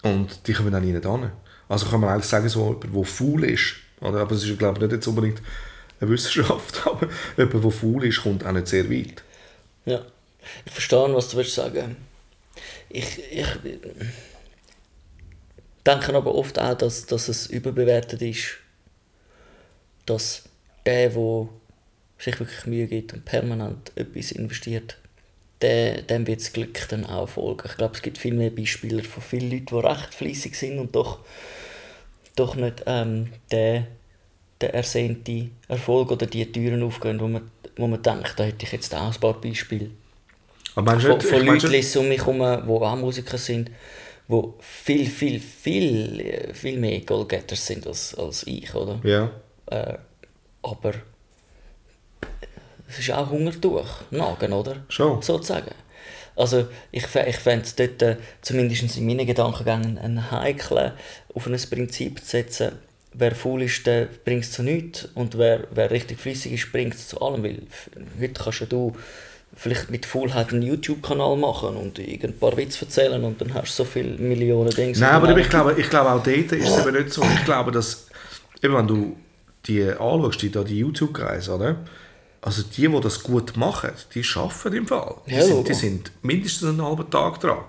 Und 0.03 0.48
die 0.48 0.53
kommen 0.53 0.72
dann 0.72 0.84
nicht 0.86 1.05
an. 1.05 1.32
Also 1.70 1.88
kann 1.88 2.01
man 2.01 2.10
eigentlich 2.10 2.25
sagen, 2.25 2.50
so 2.50 2.79
jemand, 2.82 2.96
der 2.96 3.03
faul 3.03 3.43
ist, 3.46 3.75
oder? 4.01 4.20
aber 4.22 4.36
es 4.36 4.43
ist 4.43 4.58
glaube 4.60 4.77
ich 4.77 4.84
nicht 4.84 4.93
jetzt 4.93 5.08
unbedingt 5.08 5.41
eine 6.00 6.10
Wissenschaft, 6.10 6.82
aber 6.86 7.08
jemand, 7.38 7.63
der 7.63 7.72
faul 7.72 8.05
ist, 8.05 8.22
kommt 8.22 8.46
auch 8.46 8.51
nicht 8.51 8.67
sehr 8.67 8.89
weit. 8.89 9.24
ja. 9.86 10.05
Ich 10.65 10.74
verstehe, 10.74 11.13
was 11.13 11.29
du 11.29 11.38
willst 11.38 11.55
sagen. 11.55 11.96
Ich, 12.89 13.17
ich 13.32 13.48
denke 15.86 16.13
aber 16.13 16.36
oft 16.36 16.60
auch, 16.60 16.77
dass, 16.77 17.05
dass 17.05 17.27
es 17.27 17.48
überbewertet 17.48 18.22
ist, 18.22 18.58
dass 20.05 20.43
der, 20.86 21.10
der 21.10 21.48
sich 22.20 22.39
wirklich 22.39 22.65
Mühe 22.65 22.88
gibt 22.88 23.13
und 23.13 23.25
permanent 23.25 23.91
etwas 23.96 24.32
investiert, 24.32 24.98
der, 25.63 26.01
dem 26.01 26.27
wird 26.27 26.41
das 26.41 26.51
Glück 26.51 26.88
dann 26.89 27.05
auch 27.05 27.29
folgen. 27.29 27.63
Ich 27.65 27.77
glaube, 27.77 27.96
es 27.96 28.01
gibt 28.01 28.17
viel 28.17 28.34
mehr 28.34 28.50
Beispiele 28.50 29.01
von 29.01 29.24
vielen 29.24 29.50
Leuten, 29.50 29.65
die 29.67 29.75
recht 29.75 30.13
fleissig 30.13 30.55
sind 30.55 30.77
und 30.77 30.93
doch, 30.93 31.20
doch 32.36 32.55
nicht 32.55 32.84
ähm, 32.86 33.29
der, 33.50 33.88
der 34.60 34.74
ersehnte 34.74 35.48
Erfolg 35.70 36.12
oder 36.12 36.25
die 36.25 36.51
Türen 36.51 36.84
aufgehen, 36.84 37.20
wo 37.20 37.27
man, 37.29 37.50
wo 37.77 37.88
man 37.88 38.01
denkt, 38.01 38.34
da 38.38 38.43
hätte 38.43 38.65
ich 38.65 38.74
jetzt 38.74 38.93
auch 38.93 39.13
ein 39.13 39.20
paar 39.20 39.39
Beispiele 39.39 39.91
Aber 40.75 41.00
von, 41.00 41.17
nicht, 41.17 41.24
von 41.24 41.46
Leuten 41.46 41.72
lese 41.72 42.00
um 42.01 42.10
mich 42.10 42.25
herum, 42.25 42.39
die 42.39 42.70
auch 42.70 42.96
Musiker 42.98 43.38
sind, 43.38 43.72
die 44.27 44.43
viel, 44.60 45.05
viel, 45.05 45.39
viel, 45.39 46.51
viel 46.53 46.77
mehr 46.77 47.00
Goalgetters 47.01 47.65
sind 47.65 47.88
als, 47.88 48.13
als 48.15 48.46
ich, 48.48 48.75
oder? 48.75 49.00
Ja. 49.03 49.32
Äh, 49.67 49.98
aber 50.62 50.93
es 52.93 53.00
ist 53.00 53.12
auch 53.12 53.29
Hungertuch, 53.29 54.01
Nagen, 54.12 54.53
oder? 54.53 54.77
Schon. 54.89 55.21
Sozusagen. 55.21 55.71
Also 56.35 56.67
ich, 56.91 57.03
ich 57.03 57.35
fände 57.38 57.65
es 57.65 57.75
dort, 57.75 58.01
äh, 58.01 58.17
zumindest 58.41 58.97
in 58.97 59.05
meinen 59.05 59.25
Gedankengängen, 59.25 59.97
ein 59.97 60.31
heikel, 60.31 60.93
auf 61.33 61.47
ein 61.47 61.57
Prinzip 61.69 62.19
zu 62.19 62.25
setzen, 62.25 62.73
wer 63.13 63.35
faul 63.35 63.63
ist, 63.63 63.85
der 63.85 64.07
bringt 64.25 64.43
es 64.43 64.51
zu 64.51 64.63
nichts 64.63 65.07
und 65.13 65.38
wer, 65.38 65.67
wer 65.71 65.91
richtig 65.91 66.19
flüssig 66.19 66.53
ist, 66.53 66.71
bringt 66.71 66.95
es 66.95 67.07
zu 67.07 67.21
allem, 67.21 67.43
weil 67.43 67.62
heute 68.19 68.33
kannst 68.33 68.62
ja 68.62 68.65
du 68.65 68.93
vielleicht 69.55 69.91
mit 69.91 70.07
Faulheit 70.07 70.51
einen 70.51 70.63
YouTube-Kanal 70.63 71.38
machen 71.38 71.77
und 71.77 72.00
irgendein 72.00 72.39
paar 72.39 72.57
Witze 72.57 72.85
erzählen 72.85 73.23
und 73.23 73.39
dann 73.39 73.53
hast 73.53 73.77
du 73.77 73.83
so 73.83 73.89
viele 73.89 74.17
Millionen 74.17 74.71
Dinge. 74.71 74.97
Nein, 74.97 75.12
aber 75.12 75.38
ich 75.38 75.50
glaube, 75.50 75.75
ich 75.77 75.89
glaube 75.89 76.12
auch 76.12 76.23
dort 76.23 76.51
ist 76.51 76.51
es 76.51 76.85
eben 76.85 76.95
nicht 76.95 77.13
so. 77.13 77.23
Ich 77.35 77.45
glaube, 77.45 77.71
dass, 77.71 78.07
eben 78.63 78.73
wenn 78.73 78.88
du 78.88 79.15
die 79.67 79.83
anschaust, 79.83 80.41
die, 80.41 80.50
die 80.50 80.79
YouTube-Kreise, 80.79 81.55
oder? 81.55 81.75
Also 82.43 82.62
die, 82.62 82.89
die 82.89 83.00
das 83.00 83.23
gut 83.23 83.55
machen, 83.55 83.91
die 84.13 84.23
arbeiten 84.35 84.75
im 84.75 84.85
Fall. 84.85 85.15
Die, 85.25 85.33
Ja, 85.33 85.41
sind, 85.43 85.67
die 85.67 85.73
sind 85.73 86.12
mindestens 86.21 86.69
einen 86.69 86.83
halben 86.83 87.09
Tag 87.09 87.39
dran. 87.39 87.59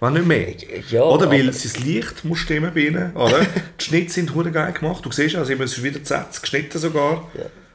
Wenn 0.00 0.14
nicht 0.14 0.26
mehr. 0.26 0.54
Ja, 0.90 1.02
oder 1.04 1.30
weil 1.30 1.46
das 1.46 1.78
Licht 1.78 2.24
muss 2.24 2.40
stimmen 2.40 2.72
bei 2.74 2.80
ihnen, 2.80 3.14
oder? 3.14 3.46
die 3.80 3.84
Schnitte 3.84 4.12
sind 4.12 4.34
hure 4.34 4.50
geil 4.50 4.72
gemacht. 4.72 5.04
Du 5.04 5.12
siehst 5.12 5.36
also, 5.36 5.52
es 5.52 5.78
ist 5.78 5.82
wieder 5.84 6.02
Z 6.02 6.42
geschnitten 6.42 6.76
sogar. 6.80 7.30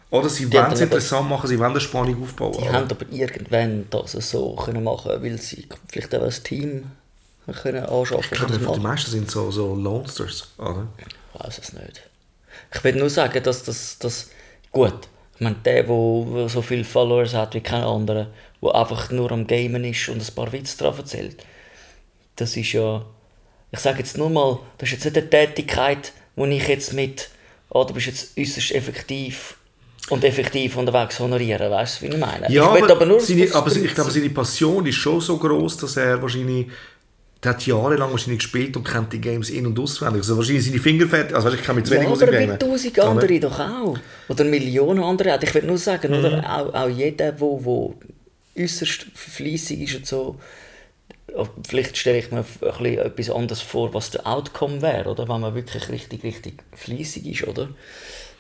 Oder 0.09 0.27
sie 0.27 0.51
wollen 0.51 0.73
es 0.73 0.81
interessant 0.81 1.29
machen, 1.29 1.47
sie 1.47 1.57
wollen 1.57 1.71
eine 1.71 1.79
Spannung 1.79 2.21
aufbauen. 2.21 2.57
Die 2.57 2.63
oder? 2.63 2.73
haben 2.73 2.91
aber 2.91 3.05
irgendwann 3.09 3.85
das 3.89 4.11
so 4.11 4.55
können 4.55 4.83
machen 4.83 5.11
weil 5.21 5.37
sie 5.39 5.67
vielleicht 5.87 6.13
auch 6.15 6.23
ein 6.23 6.43
Team 6.43 6.91
können 7.61 7.85
anschaffen 7.85 8.27
Ich 8.29 8.39
glaube, 8.39 8.73
die 8.75 8.79
meisten 8.81 9.11
sind 9.11 9.31
so, 9.31 9.49
so 9.51 9.73
Lonesters, 9.73 10.49
oder? 10.57 10.87
Ich 10.97 11.39
weiß 11.39 11.59
es 11.59 11.71
nicht. 11.71 12.01
Ich 12.73 12.83
will 12.83 12.95
nur 12.95 13.09
sagen, 13.09 13.41
dass 13.41 13.63
das, 13.63 13.99
das 13.99 14.29
gut. 14.71 15.07
Ich 15.37 15.41
meine, 15.41 15.55
der, 15.63 15.83
der 15.83 16.49
so 16.49 16.63
viele 16.63 16.83
Followers 16.83 17.35
hat 17.35 17.53
wie 17.53 17.61
kein 17.61 17.83
anderer, 17.83 18.27
der 18.61 18.75
einfach 18.75 19.11
nur 19.11 19.31
am 19.31 19.45
Gamen 19.45 19.83
ist 19.83 20.09
und 20.09 20.19
ein 20.19 20.35
paar 20.35 20.51
Witze 20.51 20.77
drauf 20.77 20.97
erzählt, 20.97 21.43
das 22.35 22.57
ist 22.57 22.73
ja, 22.73 23.05
ich 23.71 23.79
sage 23.79 23.99
jetzt 23.99 24.17
nur 24.17 24.31
mal, 24.31 24.59
das 24.79 24.89
ist 24.89 24.93
jetzt 24.93 25.05
nicht 25.05 25.17
eine 25.17 25.29
Tätigkeit, 25.29 26.11
wo 26.35 26.45
ich 26.45 26.67
jetzt 26.67 26.93
mit, 26.93 27.29
oh, 27.69 27.83
du 27.83 27.93
bist 27.93 28.07
jetzt 28.07 28.37
äußerst 28.37 28.71
effektiv 28.71 29.57
und 30.09 30.23
effektiv 30.23 30.75
unterwegs 30.75 31.19
honorieren, 31.19 31.69
weißt 31.69 32.01
du, 32.01 32.05
wie 32.05 32.09
ich 32.09 32.17
meine? 32.17 32.51
Ja, 32.51 32.75
ich 32.75 32.81
will 32.81 32.91
aber, 32.91 33.05
nur 33.05 33.19
seine, 33.19 33.53
aber 33.53 33.71
ich 33.75 33.93
glaube, 33.93 34.09
seine 34.09 34.29
Passion 34.31 34.85
ist 34.87 34.95
schon 34.95 35.21
so 35.21 35.37
groß, 35.37 35.77
dass 35.77 35.97
er 35.97 36.19
wahrscheinlich 36.19 36.67
der 37.47 37.53
hat 37.55 37.65
jahrelang 37.65 38.11
wahrscheinlich 38.11 38.39
gespielt 38.39 38.75
und 38.75 38.83
kennt 38.83 39.13
die 39.13 39.21
Games 39.21 39.49
in- 39.49 39.65
und 39.67 39.79
auswendig. 39.79 40.19
Also 40.21 40.35
wahrscheinlich 40.35 40.65
seine 40.65 40.79
Finger 40.79 41.07
fertig. 41.07 41.33
Also 41.35 41.47
weißt 41.47 41.57
ich 41.59 41.63
kann 41.65 41.75
mit 41.77 41.87
zu 41.87 41.93
Ja, 41.93 42.01
wenig 42.01 42.11
aber 42.11 42.25
Musik 42.31 42.41
wie 42.41 42.57
tausend 42.57 42.97
Oder? 42.97 43.07
andere 43.07 43.39
doch 43.39 43.59
auch. 43.59 43.97
Oder 44.27 44.43
Millionen 44.43 45.01
andere. 45.03 45.39
Ich 45.41 45.53
will 45.55 45.63
nur 45.63 45.77
sagen, 45.77 46.11
Mhm. 46.11 46.19
oder? 46.19 46.43
Auch, 46.57 46.73
auch 46.73 46.89
jeder, 46.89 47.31
der 47.31 47.39
wo, 47.39 47.63
wo 47.63 47.95
äußerst 48.57 49.05
fleissig 49.13 49.81
ist 49.81 49.95
und 49.95 50.05
so, 50.07 50.39
vielleicht 51.67 51.97
stelle 51.97 52.17
ich 52.19 52.31
mir 52.31 52.43
ein 52.61 52.85
etwas 52.97 53.29
anderes 53.29 53.61
vor, 53.61 53.93
was 53.93 54.09
der 54.11 54.25
Outcome 54.27 54.81
wäre, 54.81 55.09
oder? 55.09 55.27
Wenn 55.29 55.41
man 55.41 55.55
wirklich 55.55 55.89
richtig, 55.89 56.23
richtig 56.23 56.63
fleissig 56.75 57.25
ist, 57.27 57.47
oder? 57.47 57.69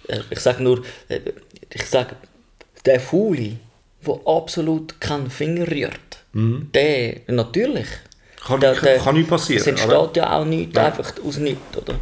Äh, 0.07 0.19
Ich 0.29 0.39
sage 0.39 0.63
nur, 0.63 0.83
äh, 1.07 1.19
ich 1.73 1.85
sage, 1.85 2.15
der 2.85 2.99
Fauli, 2.99 3.57
der 4.05 4.19
absolut 4.25 4.99
keinen 4.99 5.29
Finger 5.29 5.69
rührt, 5.69 6.23
der, 6.33 7.21
natürlich. 7.27 7.87
Kann- 8.47 8.59
der, 8.61 8.73
kann- 8.75 8.99
kann 9.03 9.15
nicht 9.15 9.29
passieren, 9.29 9.61
Es 9.61 9.67
entsteht 9.67 9.91
oder? 9.91 10.11
ja 10.15 10.39
auch 10.39 10.45
nichts 10.45 10.73
Nein. 10.73 10.85
einfach 10.85 11.13
aus 11.25 11.37
nichts, 11.37 11.77
oder? 11.77 11.95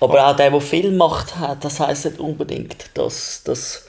Aber 0.00 0.26
auch 0.26 0.36
der, 0.36 0.50
der 0.50 0.60
viel 0.60 0.90
Macht 0.90 1.36
hat, 1.36 1.64
das 1.64 1.78
heisst 1.80 2.04
nicht 2.04 2.18
unbedingt, 2.18 2.90
dass, 2.94 3.42
dass, 3.44 3.86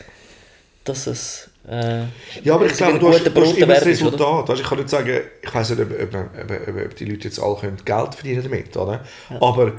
dass 0.84 1.08
es 1.08 1.50
äh, 1.68 2.04
Ja, 2.44 2.54
aber 2.56 2.68
ich 2.68 2.74
glaube, 2.74 3.00
du 3.00 3.12
hast, 3.12 3.26
du 3.26 3.42
hast 3.42 3.58
immer 3.58 3.74
das 3.74 3.86
ist, 3.86 4.02
oder? 4.04 4.12
Resultat. 4.14 4.50
Weißt, 4.50 4.62
ich 4.62 4.68
kann 4.68 4.78
nicht 4.78 4.90
sagen, 4.90 5.22
ich 5.42 5.54
weiß 5.54 5.70
nicht, 5.72 5.82
ob, 5.82 5.92
ob, 5.92 6.14
ob, 6.16 6.86
ob, 6.86 6.96
die 6.96 7.06
Leute 7.06 7.24
jetzt 7.28 7.40
alle 7.40 7.56
können 7.56 7.78
Geld 7.84 8.16
verdienen 8.16 8.44
damit, 8.44 8.78
oder? 8.78 9.04
Aber 9.42 9.74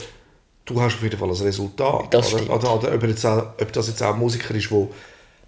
du 0.64 0.80
hast 0.80 0.94
auf 0.96 1.02
jeden 1.02 1.18
Fall 1.18 1.28
ein 1.28 1.34
Resultat. 1.36 2.12
Das 2.12 2.34
oder? 2.34 2.54
Oder, 2.54 2.74
oder 2.74 2.94
ob, 2.94 3.02
jetzt 3.04 3.24
auch, 3.24 3.52
ob 3.60 3.72
das 3.72 3.86
jetzt 3.88 4.02
auch 4.02 4.14
ein 4.14 4.18
Musiker 4.18 4.54
ist, 4.54 4.70
der 4.70 4.88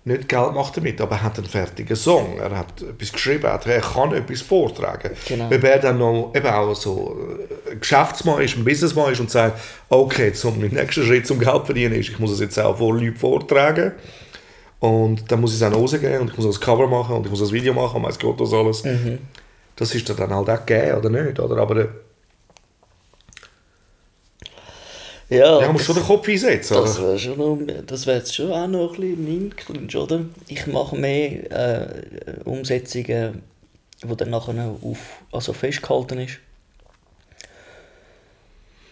nicht 0.09 0.29
Geld 0.29 0.55
macht 0.55 0.77
damit, 0.77 1.01
aber 1.01 1.17
er 1.17 1.23
hat 1.23 1.39
einen 1.39 1.47
fertigen 1.47 1.97
Song, 1.97 2.39
er 2.39 2.57
hat 2.57 2.83
etwas 2.83 3.13
geschrieben, 3.13 3.45
er 3.45 3.81
kann 3.81 4.13
etwas 4.13 4.41
vortragen. 4.41 5.11
Genau. 5.29 5.47
Ob 5.47 5.65
er 5.65 5.79
dann 5.79 5.99
noch 5.99 6.33
eben 6.35 6.47
auch 6.47 6.75
so 6.75 7.17
ein 7.71 7.79
Geschäftsmann 7.79 8.43
ist, 8.43 8.57
ein 8.57 8.65
Businessmann 8.65 9.13
ist 9.13 9.21
und 9.21 9.31
sagt, 9.31 9.61
okay, 9.89 10.33
zum, 10.33 10.61
mein 10.61 10.71
nächster 10.71 11.05
Schritt 11.05 11.27
zum 11.27 11.39
Geld 11.39 11.65
verdienen 11.65 11.95
ist, 11.95 12.09
ich 12.09 12.19
muss 12.19 12.33
es 12.33 12.41
jetzt 12.41 12.59
auch 12.59 12.77
vor 12.79 12.95
Leuten 12.95 13.17
vortragen 13.17 13.93
und 14.81 15.31
dann 15.31 15.41
muss 15.41 15.55
ich 15.55 15.61
es 15.61 15.63
auch 15.63 15.75
rausgeben 15.75 16.21
und 16.21 16.31
ich 16.31 16.37
muss 16.37 16.47
das 16.47 16.61
Cover 16.61 16.87
machen 16.87 17.17
und 17.17 17.25
ich 17.25 17.31
muss 17.31 17.41
das 17.41 17.53
Video 17.53 17.73
machen 17.75 17.97
und 17.97 18.03
weiß 18.05 18.19
Gott 18.19 18.39
was 18.41 18.53
alles. 18.53 18.85
Mhm. 18.85 19.19
Das 19.77 19.95
ist 19.95 20.09
dann 20.09 20.35
halt 20.35 20.51
auch 20.51 20.67
gegeben, 20.67 20.99
oder 20.99 21.11
nicht? 21.11 21.39
Oder? 21.39 21.57
Aber 21.59 21.77
äh, 21.77 21.89
Ja, 25.31 25.61
ja, 25.61 25.67
man 25.67 25.73
muss 25.73 25.81
das- 25.83 25.87
schon 25.87 25.97
den 25.97 26.05
Kopf 26.07 26.29
einsetzen. 26.29 26.75
Das 26.75 27.01
wäre 27.01 27.19
schon 27.19 27.37
noch, 27.39 27.59
das 27.87 28.07
wäre 28.07 28.19
jetzt 28.19 28.35
schon 28.35 28.51
auch 28.51 28.67
noch 28.67 28.95
ein 28.95 29.01
bisschen 29.01 29.25
mein 29.25 29.57
Clinch, 29.57 29.97
oder? 29.97 30.25
Ich 30.49 30.67
mache 30.67 30.97
mehr 30.97 31.51
äh, 31.51 32.41
Umsetzungen, 32.45 33.43
wo 34.03 34.15
dann 34.15 34.31
nachher 34.31 34.75
auf, 34.83 34.99
also 35.31 35.53
festgehalten 35.53 36.21
ist. 36.21 36.39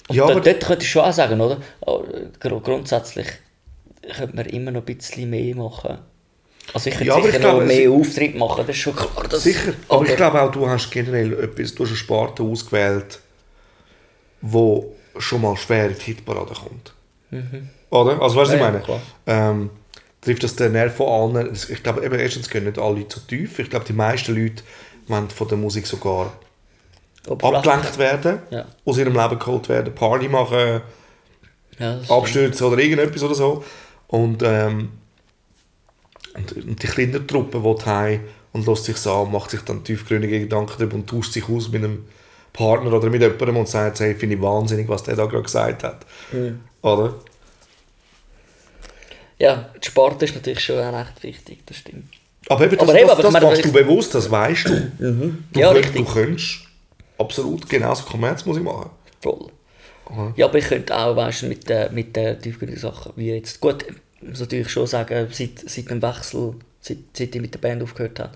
Und 0.08 0.16
Ja, 0.16 0.24
aber- 0.24 0.40
dort 0.40 0.64
könnte 0.64 0.84
ich 0.84 0.90
schon 0.90 1.02
auch 1.04 1.12
sagen, 1.12 1.40
oder? 1.40 1.60
Aber 1.80 2.04
gr- 2.38 2.60
grundsätzlich 2.60 3.26
könnte 4.16 4.36
man 4.36 4.46
immer 4.46 4.70
noch 4.70 4.82
ein 4.86 4.96
bisschen 4.96 5.28
mehr 5.30 5.56
machen. 5.56 5.98
Also 6.74 6.90
ich 6.90 6.96
könnte 6.96 7.08
Ja, 7.08 7.14
aber 7.14 7.22
sicher 7.24 7.34
ich 7.36 7.40
glaube, 7.40 7.60
noch 7.60 7.66
mehr 7.66 7.90
Auftritte 7.90 8.38
machen, 8.38 8.64
das 8.66 8.76
ist 8.76 8.82
schon 8.82 8.94
klar. 8.96 9.26
Das, 9.30 9.42
Sicher, 9.42 9.72
aber 9.88 10.04
ich 10.04 10.16
glaube 10.16 10.42
auch, 10.42 10.50
du 10.50 10.68
hast 10.68 10.90
generell 10.90 11.32
etwas, 11.44 11.74
du 11.74 11.84
hast 11.84 11.90
eine 11.90 11.96
Sparte 11.96 12.42
ausgewählt, 12.42 13.20
wo 14.42 14.95
schon 15.18 15.42
mal 15.42 15.56
schwer 15.56 15.88
in 15.88 15.94
die 15.96 16.02
Hitparade 16.02 16.54
kommt. 16.54 16.94
Oder? 17.90 18.20
Also 18.22 18.36
weißt 18.36 18.52
du, 18.52 18.60
was 18.60 18.68
Mhm. 18.72 18.74
Ja, 18.74 18.78
ich 18.80 18.88
meine? 18.88 19.00
Ähm, 19.26 19.70
trifft 20.20 20.42
das 20.42 20.56
den 20.56 20.72
Nerv 20.72 20.94
von 20.96 21.36
allen? 21.36 21.52
Ich 21.54 21.82
glaube, 21.82 22.04
eben, 22.04 22.18
erstens 22.18 22.48
gehen 22.48 22.64
nicht 22.64 22.78
alle 22.78 23.04
so 23.08 23.20
tief. 23.20 23.58
Ich 23.58 23.70
glaube, 23.70 23.84
die 23.84 23.92
meisten 23.92 24.34
Leute 24.34 24.62
wollen 25.08 25.30
von 25.30 25.48
der 25.48 25.58
Musik 25.58 25.86
sogar 25.86 26.32
abgelenkt 27.28 27.98
werden, 27.98 28.38
Ja. 28.50 28.66
aus 28.84 28.98
ihrem 28.98 29.14
Leben 29.14 29.38
geholt 29.38 29.68
werden, 29.68 29.94
Party 29.94 30.28
machen, 30.28 30.80
Ja, 31.78 32.00
abstürzen 32.08 32.66
oder 32.66 32.78
irgendetwas 32.78 33.22
oder 33.22 33.34
so. 33.34 33.64
Und, 34.08 34.42
ähm, 34.44 34.90
und, 36.34 36.52
und 36.52 36.82
die 36.82 36.86
kleine 36.86 37.26
Truppe 37.26 37.62
will 37.62 37.76
heim 37.84 38.20
und 38.52 38.66
lässt 38.66 38.84
sich 38.84 39.06
an, 39.06 39.30
macht 39.32 39.50
sich 39.50 39.60
dann 39.62 39.82
tiefgründige 39.84 40.40
Gedanken 40.40 40.72
darüber 40.78 40.94
und 40.94 41.08
tauscht 41.10 41.32
sich 41.32 41.48
aus 41.48 41.68
mit 41.68 41.82
einem 41.84 42.04
Partner 42.56 42.92
oder 42.92 43.10
mit 43.10 43.20
jemandem 43.22 43.56
und 43.56 43.68
sagt, 43.68 44.00
hey, 44.00 44.14
finde 44.14 44.36
ich 44.36 44.42
wahnsinnig, 44.42 44.88
was 44.88 45.02
der 45.02 45.16
da 45.16 45.26
gerade 45.26 45.42
gesagt 45.42 45.82
hat. 45.84 46.06
Oder? 46.82 47.14
ja, 49.38 49.70
die 49.82 49.86
Sparte 49.86 50.24
ist 50.24 50.34
natürlich 50.34 50.60
schon 50.60 50.78
auch 50.78 50.92
recht 50.98 51.22
wichtig, 51.22 51.58
das 51.66 51.76
stimmt. 51.78 52.12
Aber 52.48 52.64
eben, 52.64 52.76
das, 52.76 52.88
Aber 52.88 52.98
eben, 52.98 53.08
das, 53.08 53.12
aber 53.12 53.22
das 53.22 53.32
meine, 53.32 53.46
machst 53.46 53.64
du 53.64 53.72
bewusst, 53.72 54.14
das 54.14 54.30
weißt 54.30 54.68
du. 54.68 54.92
Du, 54.98 55.60
Ja, 55.60 55.72
könnt, 55.72 55.94
du 55.94 56.04
könntest 56.04 56.60
absolut 57.18 57.68
genauso 57.68 58.04
Kommerzmusik 58.04 58.62
machen. 58.62 58.90
Voll. 59.20 59.48
Ja, 60.36 60.46
aber 60.46 60.58
ich 60.58 60.66
könnte 60.66 60.96
auch, 60.96 61.16
weißt 61.16 61.42
du, 61.42 61.46
mit 61.46 61.68
der, 61.68 61.90
mit 61.90 62.14
der 62.14 62.38
tiefgründigen 62.38 62.80
Sachen, 62.80 63.12
wie 63.16 63.32
jetzt, 63.32 63.60
gut, 63.60 63.84
ich 64.20 64.28
muss 64.28 64.40
natürlich 64.40 64.70
schon 64.70 64.86
sagen, 64.86 65.26
seit, 65.32 65.58
seit 65.68 65.90
dem 65.90 66.00
Wechsel, 66.00 66.54
seit, 66.86 66.98
seit 67.16 67.34
ich 67.34 67.40
mit 67.40 67.52
der 67.54 67.58
Band 67.60 67.82
aufgehört 67.82 68.18
habe, 68.20 68.32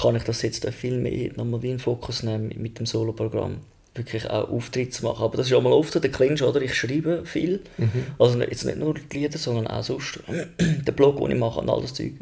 kann 0.00 0.16
ich 0.16 0.22
das 0.24 0.42
jetzt 0.42 0.66
viel 0.70 0.98
mehr 0.98 1.30
nochmal 1.36 1.62
wie 1.62 1.68
in 1.70 1.74
den 1.74 1.80
Fokus 1.80 2.22
nehmen 2.22 2.48
mit, 2.48 2.58
mit 2.58 2.78
dem 2.78 2.86
Soloprogramm. 2.86 3.58
Wirklich 3.94 4.28
auch 4.28 4.50
Auftritte 4.50 4.90
zu 4.90 5.04
machen. 5.06 5.24
Aber 5.24 5.38
das 5.38 5.46
ist 5.46 5.54
auch 5.54 5.62
mal 5.62 5.72
oft 5.72 5.94
der 5.94 6.10
Clinch, 6.10 6.42
oder? 6.42 6.60
Ich 6.60 6.74
schreibe 6.74 7.24
viel. 7.24 7.60
Also 8.18 8.36
nicht- 8.36 8.50
jetzt 8.50 8.64
nicht 8.66 8.76
nur 8.78 8.92
die 8.94 9.18
Lieder, 9.18 9.38
sondern 9.38 9.66
auch 9.68 9.82
sonst 9.82 10.20
den 10.58 10.94
Blog, 10.94 11.16
den 11.18 11.30
ich 11.30 11.38
mache 11.38 11.60
und 11.60 11.70
all 11.70 11.80
das 11.80 11.94
Zeug. 11.94 12.12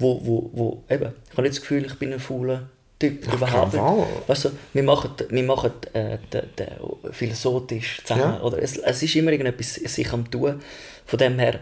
Wo, 0.00 0.20
wo, 0.24 0.50
wo, 0.52 0.82
eben, 0.90 1.12
ich 1.26 1.32
habe 1.32 1.42
nicht 1.42 1.54
das 1.54 1.60
Gefühl, 1.60 1.84
ich 1.86 1.94
bin 1.94 2.12
ein 2.12 2.18
fauler 2.20 2.68
Typ. 2.98 3.32
überhaupt 3.32 3.74
Fall. 3.74 3.96
nicht. 3.96 4.28
Weißt 4.28 4.44
du, 4.46 4.50
wir 4.72 4.82
machen, 4.82 5.10
wir 5.28 5.42
machen 5.44 5.70
äh, 5.92 6.18
den, 6.32 6.42
den 6.58 7.12
philosophisch 7.12 8.00
zusammen. 8.04 8.22
Ja. 8.34 8.42
Oder 8.42 8.60
es, 8.60 8.76
es 8.76 9.02
ist 9.02 9.14
immer 9.16 9.30
irgendetwas 9.30 9.74
sich 9.74 10.12
am 10.12 10.28
tun. 10.30 10.60
Von 11.06 11.18
dem 11.18 11.38
her. 11.38 11.60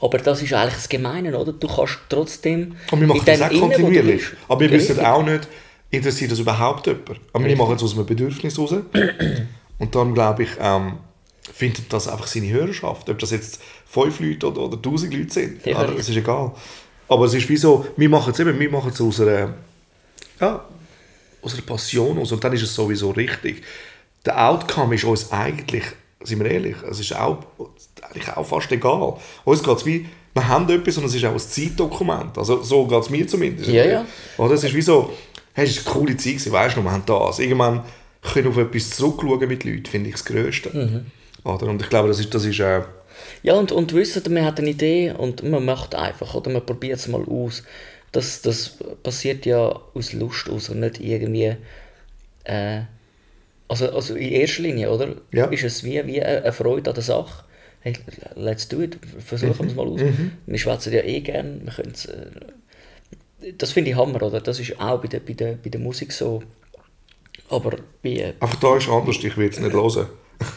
Aber 0.00 0.18
das 0.18 0.42
ist 0.42 0.52
eigentlich 0.52 0.74
das 0.74 0.88
Gemeine, 0.88 1.36
oder? 1.38 1.52
Du 1.52 1.68
kannst 1.68 1.98
trotzdem. 2.08 2.74
Und 2.90 3.00
wir 3.00 3.06
machen 3.06 3.22
das 3.24 3.40
auch 3.42 3.50
Innen, 3.50 3.60
kontinuierlich. 3.60 4.20
bist- 4.22 4.32
Aber 4.48 4.60
wir 4.60 4.70
wissen 4.70 4.88
Richtig. 4.92 5.06
auch 5.06 5.22
nicht, 5.22 5.48
interessiert 5.90 6.32
das 6.32 6.38
überhaupt 6.38 6.86
jemand. 6.86 7.20
Aber 7.32 7.44
wir 7.44 7.56
machen 7.56 7.76
es 7.76 7.82
aus 7.82 7.94
einem 7.94 8.06
Bedürfnis 8.06 8.58
raus. 8.58 8.74
Und 9.78 9.94
dann 9.94 10.14
glaube 10.14 10.44
ich, 10.44 10.50
ähm, 10.60 10.94
findet 11.52 11.92
das 11.92 12.08
einfach 12.08 12.26
seine 12.26 12.48
Hörerschaft. 12.50 13.08
Ob 13.10 13.18
das 13.18 13.30
jetzt 13.32 13.60
fünf 13.86 14.20
Leute 14.20 14.48
oder, 14.48 14.62
oder 14.62 14.80
tausend 14.80 15.12
Leute 15.14 15.32
sind, 15.32 15.66
Ja, 15.66 15.80
richtig. 15.80 15.98
es 16.00 16.08
ist 16.08 16.16
egal. 16.16 16.52
Aber 17.08 17.24
es 17.26 17.34
ist 17.34 17.48
wie 17.48 17.56
so, 17.56 17.86
wir 17.96 18.08
machen 18.08 18.32
es 18.32 18.38
eben, 18.40 18.58
wir 18.58 18.70
machen 18.70 18.90
es 18.92 19.00
aus 19.00 19.20
einer, 19.20 19.52
ja, 20.40 20.64
aus 21.42 21.52
einer 21.54 21.62
Passion 21.62 22.18
aus 22.18 22.32
und 22.32 22.42
dann 22.42 22.52
ist 22.52 22.62
es 22.62 22.74
sowieso 22.74 23.10
richtig. 23.10 23.62
Der 24.24 24.48
Outcome 24.48 24.94
ist 24.94 25.04
uns 25.04 25.30
eigentlich, 25.32 25.82
sind 26.24 26.42
wir 26.42 26.50
ehrlich, 26.50 26.76
es 26.90 27.00
ist 27.00 27.14
auch, 27.16 27.38
eigentlich 28.02 28.28
auch 28.28 28.46
fast 28.46 28.70
egal. 28.72 29.16
Uns 29.44 29.62
geht 29.62 29.76
es 29.76 29.86
wie 29.86 30.06
wir 30.34 30.48
haben 30.48 30.68
etwas 30.70 30.96
und 30.96 31.04
es 31.04 31.14
ist 31.14 31.24
auch 31.24 31.32
ein 31.32 31.38
Zeitdokument. 31.38 32.38
Also 32.38 32.62
so 32.62 32.86
geht 32.86 33.02
es 33.02 33.10
mir 33.10 33.26
zumindest. 33.26 33.68
Ja, 33.68 33.84
ja. 33.84 34.06
Oder 34.38 34.54
es 34.54 34.64
ist 34.64 34.74
wie 34.74 34.82
so, 34.82 35.12
hey, 35.52 35.66
es 35.66 35.84
war 35.84 35.92
eine 35.92 36.00
coole 36.00 36.16
Zeit, 36.16 36.34
gewesen, 36.34 36.52
weißt 36.52 36.76
du, 36.76 36.82
wir 36.82 36.90
haben 36.90 37.04
das. 37.04 37.38
Irgendwann 37.38 37.82
können 38.22 38.44
wir 38.44 38.50
auf 38.50 38.56
etwas 38.56 38.90
zurückschauen 38.90 39.48
mit 39.48 39.64
Leuten, 39.64 39.86
finde 39.86 40.08
ich 40.08 40.14
das 40.14 40.24
Größte. 40.24 40.70
Mhm. 40.70 41.06
Oder? 41.44 41.66
Und 41.66 41.82
ich 41.82 41.88
glaube, 41.88 42.08
das 42.08 42.18
ist, 42.18 42.32
das 42.34 42.44
ist 42.44 42.60
äh, 42.60 42.82
Ja, 43.42 43.54
und, 43.54 43.72
und 43.72 43.92
wissen, 43.92 44.22
man 44.32 44.44
hat 44.44 44.58
eine 44.58 44.70
Idee 44.70 45.12
und 45.16 45.42
man 45.42 45.64
macht 45.64 45.94
einfach, 45.94 46.34
oder 46.34 46.50
man 46.50 46.64
probiert 46.64 46.98
es 46.98 47.08
mal 47.08 47.24
aus. 47.24 47.62
Das, 48.12 48.42
das 48.42 48.76
passiert 49.02 49.44
ja 49.46 49.80
aus 49.94 50.12
Lust 50.12 50.48
aus 50.48 50.68
und 50.68 50.80
nicht 50.80 51.00
irgendwie. 51.00 51.56
Äh, 52.44 52.82
also, 53.68 53.90
also 53.90 54.14
in 54.14 54.32
erster 54.32 54.62
Linie, 54.62 54.90
oder? 54.90 55.16
Ja. 55.32 55.46
Ist 55.46 55.64
es 55.64 55.84
wie, 55.84 56.04
wie 56.06 56.22
eine 56.22 56.52
Freude 56.52 56.90
an 56.90 56.94
der 56.94 57.02
Sache. 57.02 57.44
Hey, 57.80 57.94
let's 58.36 58.68
do 58.68 58.80
it, 58.80 58.98
versuchen 59.18 59.58
wir 59.58 59.66
es 59.66 59.74
mal 59.74 59.88
aus. 59.88 60.00
Wir 60.46 60.58
schwätzen 60.58 60.92
ja 60.92 61.02
eh 61.02 61.20
gern, 61.20 61.62
wir 61.64 61.84
äh, 63.44 63.52
Das 63.58 63.72
finde 63.72 63.90
ich 63.90 63.96
Hammer, 63.96 64.22
oder? 64.22 64.40
Das 64.40 64.60
ist 64.60 64.80
auch 64.80 65.00
bei 65.00 65.08
der, 65.08 65.20
bei 65.20 65.32
der, 65.32 65.54
bei 65.54 65.68
der 65.68 65.80
Musik 65.80 66.12
so. 66.12 66.42
Aber 67.48 67.76
bei, 68.02 68.34
einfach 68.38 68.60
da 68.60 68.76
ist 68.76 68.88
anders, 68.88 69.16
ich 69.22 69.36
will 69.36 69.48
es 69.48 69.58
nicht 69.58 69.72
hören. 69.72 70.06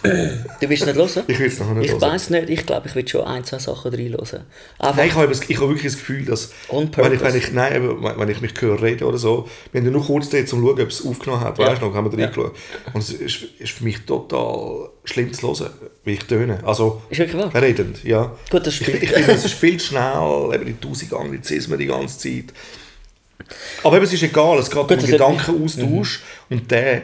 Du 0.04 0.70
willst 0.70 0.86
nicht 0.86 0.96
hören? 0.96 1.24
Ich 1.28 1.40
will 1.40 1.48
es 1.48 1.60
nachher 1.60 1.74
nicht 1.74 1.86
Ich 1.86 1.92
hören. 1.92 2.02
weiß 2.02 2.30
nicht, 2.30 2.50
ich 2.50 2.66
glaube, 2.66 2.88
ich 2.88 2.96
will 2.96 3.08
schon 3.08 3.24
ein, 3.26 3.44
zwei 3.44 3.60
Sachen 3.60 3.92
reinhören. 3.94 4.42
Nein, 4.80 5.08
ich 5.08 5.14
habe, 5.16 5.32
ich 5.32 5.58
habe 5.58 5.68
wirklich 5.70 5.84
das 5.84 5.96
Gefühl, 5.96 6.26
dass 6.26 6.52
On 6.70 6.90
wenn 6.96 7.14
ich, 7.14 7.22
wenn, 7.22 7.36
ich, 7.36 7.52
nein, 7.52 7.98
wenn 8.18 8.30
ich 8.30 8.42
mich 8.42 8.52
höre 8.60 8.82
reden 8.82 9.04
oder 9.06 9.18
so, 9.18 9.48
wir 9.72 9.80
haben 9.82 9.86
ja 9.86 9.92
nur 9.92 10.06
kurz 10.06 10.30
dort, 10.30 10.42
um 10.44 10.48
zu 10.48 10.56
schauen, 10.68 10.82
ob 10.82 10.90
es 10.90 11.06
aufgenommen 11.06 11.42
hat, 11.44 11.58
Ja. 11.60 11.68
weißt 11.68 11.82
du 11.82 11.86
noch, 11.88 11.94
haben 11.96 12.12
wir 12.12 12.18
Ja. 12.20 12.26
reingeschaut. 12.26 12.56
Und 12.94 13.02
es 13.02 13.10
ist, 13.12 13.44
ist 13.60 13.72
für 13.72 13.84
mich 13.84 14.00
total 14.06 14.90
schlimm 15.04 15.34
zu 15.34 15.48
hören, 15.48 15.70
wie 16.04 16.14
ich 16.14 16.24
töne. 16.26 16.60
Also, 16.66 17.02
Ist 17.10 17.20
wirklich 17.20 17.42
wahr? 17.42 17.62
redend, 17.62 18.04
ja. 18.04 18.36
Gut, 18.50 18.66
das 18.68 18.76
ich, 18.80 18.82
stimmt. 18.88 19.04
ich 19.04 19.12
finde, 19.12 19.32
es 19.34 19.46
ist 19.46 19.54
viel 19.54 19.78
zu 19.78 19.88
schnell, 19.88 20.50
eben 20.54 20.66
die 20.66 20.76
tausend 20.80 21.14
Anglizismen 21.14 21.78
die 21.80 21.86
ganze 21.88 22.18
Zeit. 22.18 22.54
Aber 23.84 23.98
eben, 23.98 24.06
es 24.06 24.14
ist 24.14 24.24
egal, 24.24 24.58
es 24.58 24.70
geht 24.72 24.80
um 24.80 24.88
das 24.88 25.00
den 25.00 25.12
Gedankenaustausch 25.12 26.22
und 26.50 26.72
der 26.72 27.02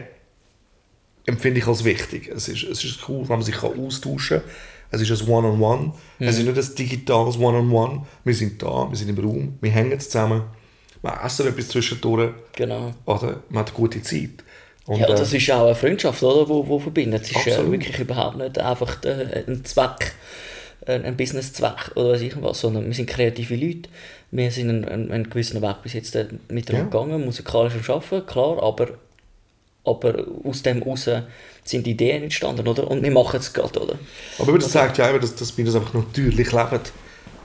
empfinde 1.25 1.59
ich 1.59 1.67
als 1.67 1.83
wichtig. 1.83 2.29
Es 2.33 2.47
ist, 2.47 2.63
es 2.63 2.83
ist 2.83 2.99
cool, 3.07 3.21
wenn 3.29 3.37
man 3.37 3.43
sich 3.43 3.55
kann 3.55 3.77
austauschen 3.79 4.39
kann. 4.39 4.49
Es 4.93 5.01
ist 5.01 5.21
ein 5.21 5.27
One-on-One. 5.29 5.93
Es 6.19 6.37
ist 6.37 6.45
nicht 6.45 6.57
ein 6.57 6.75
digitales 6.75 7.37
One-on-One. 7.37 8.05
Wir 8.25 8.33
sind 8.33 8.61
da, 8.61 8.87
wir 8.89 8.95
sind 8.97 9.09
im 9.09 9.19
Raum, 9.23 9.57
wir 9.61 9.71
hängen 9.71 9.97
zusammen, 9.99 10.43
wir 11.01 11.19
essen 11.23 11.47
etwas 11.47 11.69
zwischendurch, 11.69 12.31
Genau. 12.53 12.91
oder 13.05 13.41
man 13.49 13.59
hat 13.61 13.69
eine 13.69 13.77
gute 13.77 14.01
Zeit. 14.03 14.29
Und, 14.85 14.99
Ja, 14.99 15.07
äh, 15.07 15.15
das 15.15 15.31
ist 15.31 15.49
auch 15.51 15.65
eine 15.65 15.75
Freundschaft, 15.75 16.21
oder, 16.23 16.47
wo, 16.49 16.67
wo 16.67 16.77
verbindet. 16.79 17.21
Es 17.23 17.29
ist 17.31 17.47
äh, 17.47 17.51
Absolut. 17.51 17.71
wirklich 17.71 17.99
überhaupt 17.99 18.37
nicht 18.37 18.59
einfach 18.59 19.01
äh, 19.05 19.43
ein 19.47 19.63
Zweck, 19.63 20.13
ein, 20.85 21.05
ein 21.05 21.15
Business-Zweck 21.15 21.91
oder 21.95 22.13
weiß 22.13 22.21
ich 22.21 22.41
was, 22.41 22.59
sondern 22.59 22.85
wir 22.87 22.93
sind 22.93 23.07
kreative 23.07 23.55
Leute. 23.55 23.89
Wir 24.31 24.51
sind 24.51 24.69
einen, 24.69 25.11
einen, 25.11 25.29
gewissen 25.29 25.61
Weg 25.61 25.81
bis 25.83 25.93
jetzt 25.93 26.15
äh, 26.15 26.27
miteinander 26.49 26.97
Ja. 26.97 27.03
gegangen, 27.05 27.23
musikalisch 27.25 27.75
am 27.89 27.95
Arbeiten, 27.95 28.25
klar, 28.25 28.61
aber, 28.61 28.89
aber 29.83 30.25
aus 30.43 30.61
dem 30.63 30.83
raus 30.83 31.09
sind 31.63 31.87
Ideen 31.87 32.23
entstanden, 32.23 32.67
oder? 32.67 32.89
Und 32.89 33.03
wir 33.03 33.11
machen 33.11 33.39
es 33.39 33.51
gerade, 33.53 33.79
oder? 33.79 33.99
Aber 34.39 34.57
das 34.57 34.71
zeigt 34.71 34.97
ja 34.97 35.09
eben, 35.09 35.21
dass, 35.21 35.35
dass 35.35 35.57
wir 35.57 35.65
das 35.65 35.75
einfach 35.75 35.93
natürlich 35.93 36.51
leben. 36.51 36.79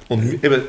Und 0.08 0.44
eben, 0.44 0.62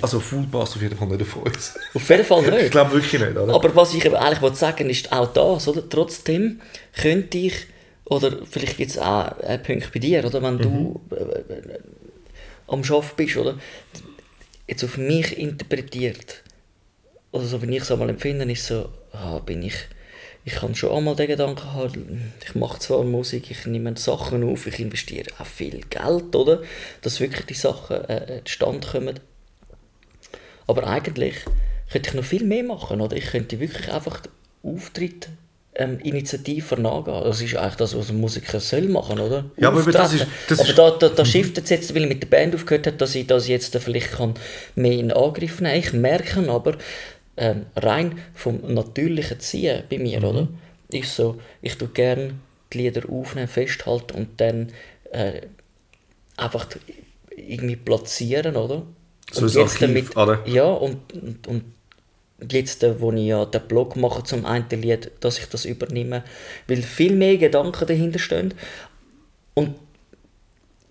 also 0.00 0.20
Food 0.20 0.50
passt 0.50 0.76
auf 0.76 0.82
jeden 0.82 0.96
Fall 0.96 1.08
nicht 1.08 1.22
auf 1.22 1.36
uns. 1.36 1.74
Auf 1.94 2.08
jeden 2.08 2.24
Fall 2.24 2.44
Ich 2.44 2.50
nicht. 2.50 2.70
glaube 2.70 2.92
wirklich 2.92 3.20
nicht, 3.20 3.36
oder? 3.36 3.52
Aber 3.54 3.74
was 3.74 3.92
ich 3.94 4.04
eben 4.04 4.14
eigentlich 4.14 4.40
wollte 4.40 4.56
sagen 4.56 4.88
ist 4.88 5.10
auch 5.12 5.32
das, 5.32 5.66
oder? 5.68 5.88
Trotzdem 5.88 6.60
könnte 6.94 7.38
ich, 7.38 7.54
oder 8.04 8.38
vielleicht 8.48 8.76
gibt 8.76 8.90
es 8.90 8.98
auch 8.98 9.36
einen 9.40 9.62
Punkt 9.62 9.92
bei 9.92 9.98
dir, 9.98 10.24
oder? 10.24 10.42
Wenn 10.42 10.58
du 10.58 11.00
äh, 11.10 11.14
äh, 11.52 11.78
am 12.68 12.82
Arbeiten 12.82 13.16
bist, 13.16 13.36
oder? 13.36 13.56
Jetzt 14.66 14.84
auf 14.84 14.96
mich 14.96 15.36
interpretiert, 15.36 16.42
oder 17.32 17.44
so 17.44 17.60
wie 17.62 17.74
ich 17.76 17.82
es 17.82 17.90
einmal 17.90 18.10
empfinde, 18.10 18.50
ist 18.50 18.66
so, 18.66 18.88
ah, 19.12 19.38
bin 19.40 19.62
ich, 19.62 19.74
ich 20.44 20.54
kann 20.54 20.74
schon 20.74 20.92
einmal 20.96 21.14
den 21.16 21.26
Gedanken 21.28 21.72
haben, 21.74 22.32
ich 22.46 22.54
mache 22.54 22.78
zwar 22.78 23.04
Musik, 23.04 23.50
ich 23.50 23.66
nehme 23.66 23.96
Sachen 23.96 24.42
auf, 24.50 24.66
ich 24.66 24.78
investiere 24.80 25.26
auch 25.38 25.46
viel 25.46 25.80
Geld, 25.90 26.34
oder? 26.34 26.62
Dass 27.02 27.20
wirklich 27.20 27.44
die 27.46 27.54
Sachen 27.54 27.96
äh, 28.08 28.40
zustande 28.44 28.86
kommen. 28.86 29.20
Aber 30.66 30.86
eigentlich 30.86 31.34
könnte 31.90 32.10
ich 32.10 32.14
noch 32.14 32.24
viel 32.24 32.44
mehr 32.44 32.62
machen, 32.62 33.00
oder? 33.00 33.16
Ich 33.16 33.26
könnte 33.30 33.58
wirklich 33.60 33.90
einfach 33.92 34.20
den 34.20 34.30
Auftritt 34.76 35.28
ähm, 35.74 35.98
initiativ 36.00 36.72
nachgehen. 36.72 37.24
Das 37.24 37.40
ist 37.40 37.56
eigentlich 37.56 37.76
das, 37.76 37.96
was 37.96 38.10
ein 38.10 38.20
Musiker 38.20 38.58
soll 38.60 38.82
machen, 38.88 39.20
oder? 39.20 39.44
Ja, 39.56 39.68
aber 39.68 39.82
das 39.92 40.12
ist- 40.14 40.26
das 40.48 40.60
aber 40.60 40.72
da, 40.72 40.90
da, 40.90 41.08
da 41.10 41.24
shiftet 41.24 41.64
es 41.64 41.70
jetzt, 41.70 41.94
weil 41.94 42.02
ich 42.02 42.08
mit 42.08 42.22
der 42.22 42.28
Band 42.28 42.54
aufgehört 42.54 42.86
habe, 42.86 42.96
dass 42.96 43.14
ich 43.14 43.26
das 43.26 43.48
jetzt 43.48 43.76
vielleicht 43.78 44.12
kann 44.12 44.34
mehr 44.74 44.92
in 44.98 45.12
Angriff 45.12 45.60
nehmen 45.60 45.72
kann. 45.74 45.78
Ich 45.80 45.92
merke 45.92 46.50
aber, 46.50 46.76
ähm, 47.38 47.66
rein 47.76 48.18
vom 48.34 48.60
natürlichen 48.74 49.40
Ziehen 49.40 49.84
bei 49.88 49.98
mir, 49.98 50.22
oder? 50.24 50.48
Ist 50.90 51.14
so, 51.14 51.40
ich 51.62 51.76
tue 51.78 51.88
gerne 51.88 52.34
die 52.72 52.78
Lieder 52.78 53.08
aufnehmen, 53.08 53.48
festhalten 53.48 54.16
und 54.16 54.40
dann 54.40 54.72
äh, 55.12 55.42
einfach 56.36 56.66
irgendwie 57.36 57.76
platzieren, 57.76 58.56
oder? 58.56 58.82
So 59.30 59.44
und 59.44 59.56
ein 59.56 59.62
Archiv, 59.62 60.16
oder? 60.16 60.46
Ja, 60.46 60.64
und, 60.64 61.12
und, 61.12 61.46
und 61.46 61.64
jetzt, 62.50 62.82
äh, 62.82 63.00
wo 63.00 63.12
ich 63.12 63.26
ja 63.26 63.44
den 63.44 63.62
Blog 63.68 63.96
mache 63.96 64.24
zum 64.24 64.44
einen 64.44 64.68
Lied, 64.70 65.10
dass 65.20 65.38
ich 65.38 65.46
das 65.46 65.64
übernehme, 65.64 66.24
weil 66.66 66.82
viel 66.82 67.14
mehr 67.14 67.36
Gedanken 67.36 67.86
dahinter 67.86 68.18
stehen. 68.18 68.54
Und 69.54 69.74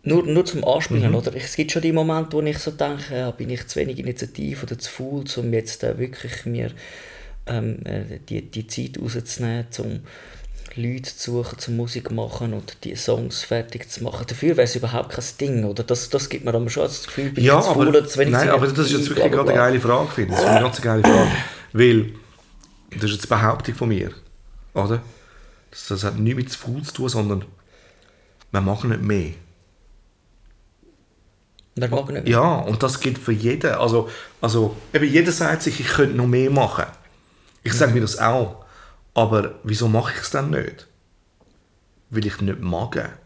nur, 0.07 0.23
nur 0.23 0.45
zum 0.45 0.63
Anspielen, 0.63 1.13
oder? 1.13 1.35
Es 1.35 1.55
gibt 1.55 1.71
schon 1.71 1.81
die 1.81 1.91
Momente, 1.91 2.33
wo 2.37 2.41
ich 2.41 2.59
so 2.59 2.71
denke, 2.71 3.15
ja, 3.15 3.31
bin 3.31 3.49
ich 3.49 3.67
zu 3.67 3.79
wenig 3.79 3.99
initiativ 3.99 4.63
oder 4.63 4.79
zu 4.79 4.89
faul, 4.89 5.25
um 5.35 5.53
jetzt 5.53 5.83
äh, 5.83 5.97
wirklich 5.99 6.45
mir 6.45 6.71
ähm, 7.45 7.79
äh, 7.85 8.19
die, 8.29 8.41
die 8.41 8.67
Zeit 8.67 8.97
rauszunehmen, 9.01 9.67
um 9.79 9.99
Leute 10.75 11.15
zu 11.15 11.31
suchen, 11.31 11.59
zum 11.59 11.75
Musik 11.75 12.11
machen 12.11 12.53
und 12.53 12.83
die 12.83 12.95
Songs 12.95 13.43
fertig 13.43 13.89
zu 13.89 14.03
machen. 14.03 14.25
Dafür 14.27 14.55
wäre 14.55 14.63
es 14.65 14.75
überhaupt 14.75 15.09
kein 15.09 15.25
Ding, 15.41 15.65
oder? 15.65 15.83
Das, 15.83 16.09
das 16.09 16.29
gibt 16.29 16.45
mir 16.45 16.53
aber 16.53 16.69
schon 16.69 16.83
das 16.83 17.05
Gefühl, 17.05 17.31
bin 17.31 17.43
Ja, 17.43 17.59
ich 17.59 17.65
zu 17.65 17.73
faul 17.73 17.87
oder 17.89 18.07
zu 18.07 18.19
wenig 18.19 18.31
nein, 18.31 18.49
aber 18.49 18.67
das 18.67 18.87
ist 18.87 18.91
jetzt 18.91 19.09
wirklich 19.09 19.31
gerade 19.31 19.49
eine 19.49 19.59
geile 19.59 19.79
Frage, 19.79 20.09
finde 20.11 20.33
ich. 20.33 20.39
Das 20.39 20.45
ist 20.45 20.51
eine 20.51 20.61
ganz 20.61 20.81
geile 20.81 21.01
Frage. 21.03 21.31
Weil, 21.73 22.11
das 22.91 23.03
ist 23.05 23.15
jetzt 23.17 23.29
Behauptung 23.29 23.75
von 23.75 23.89
mir, 23.89 24.11
oder? 24.73 25.01
Das, 25.71 25.87
das 25.87 26.03
hat 26.05 26.17
nichts 26.17 26.37
mit 26.37 26.51
zu 26.51 26.59
faul 26.59 26.81
zu 26.83 26.93
tun, 26.93 27.09
sondern 27.09 27.45
wir 28.51 28.61
machen 28.61 28.91
nicht 28.91 29.01
mehr. 29.01 29.31
Wer 31.77 31.89
mag 31.89 32.09
nicht? 32.09 32.27
Ja, 32.27 32.55
und 32.55 32.81
das 32.81 32.99
gilt 32.99 33.19
für 33.19 33.31
jeden. 33.31 33.71
Also, 33.75 34.09
also 34.41 34.75
eben 34.93 35.05
jeder 35.05 35.31
sagt 35.31 35.61
sich, 35.61 35.79
ich 35.79 35.87
könnte 35.87 36.17
noch 36.17 36.25
mehr 36.25 36.49
machen. 36.49 36.85
Ich 37.63 37.73
sage 37.73 37.93
mir 37.93 38.01
das 38.01 38.17
auch. 38.17 38.65
Aber 39.13 39.55
wieso 39.63 39.87
mache 39.87 40.13
ich 40.15 40.21
es 40.21 40.31
dann 40.31 40.49
nicht? 40.49 40.87
Weil 42.09 42.25
ich 42.25 42.41
nicht 42.41 42.59
mag. 42.61 43.17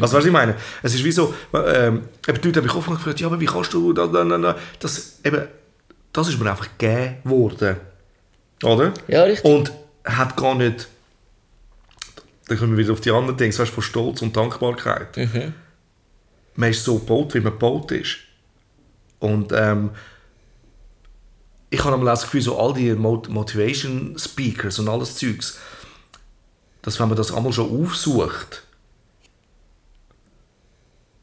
Also, 0.00 0.16
was 0.16 0.24
ich 0.24 0.32
meine? 0.32 0.56
Es 0.82 0.94
ist 0.94 1.04
wie 1.04 1.12
so, 1.12 1.34
ähm, 1.52 2.08
eben, 2.26 2.40
die 2.40 2.48
Leute 2.48 2.60
haben 2.60 2.66
mich 2.66 2.74
oft 2.74 2.88
gefragt, 2.88 3.20
ja, 3.20 3.26
aber 3.26 3.38
wie 3.38 3.46
kannst 3.46 3.74
du 3.74 3.92
da, 3.92 4.06
da, 4.06 4.24
da, 4.24 4.38
da. 4.38 4.56
Das, 4.80 5.20
eben, 5.22 5.46
das 6.12 6.28
ist 6.28 6.40
mir 6.40 6.50
einfach 6.50 6.68
gegeben 6.78 7.16
worden. 7.24 7.76
Oder? 8.62 8.94
Ja, 9.06 9.24
richtig. 9.24 9.44
Und 9.44 9.70
hat 10.04 10.36
gar 10.36 10.54
nicht, 10.54 10.88
dann 12.48 12.58
kommen 12.58 12.72
wir 12.72 12.84
wieder 12.84 12.94
auf 12.94 13.00
die 13.02 13.10
anderen 13.10 13.36
Dinge, 13.36 13.50
weißt 13.50 13.70
du, 13.70 13.74
von 13.74 13.82
Stolz 13.82 14.22
und 14.22 14.34
Dankbarkeit. 14.34 15.16
Man 16.56 16.70
ist 16.70 16.84
so 16.84 16.98
gebaut, 16.98 17.34
wie 17.34 17.40
man 17.40 17.52
gebaut 17.52 17.90
ist. 17.90 18.18
Und 19.18 19.52
ähm, 19.52 19.90
ich 21.70 21.82
habe 21.82 21.94
einmal 21.94 22.12
das 22.12 22.22
Gefühl, 22.22 22.42
so 22.42 22.58
all 22.58 22.74
die 22.74 22.94
Mot- 22.94 23.28
Motivation 23.28 24.16
Speakers 24.18 24.78
und 24.78 24.88
alles 24.88 25.16
Zeugs, 25.16 25.58
dass 26.82 27.00
wenn 27.00 27.08
man 27.08 27.16
das 27.16 27.32
einmal 27.32 27.52
schon 27.52 27.84
aufsucht, 27.84 28.62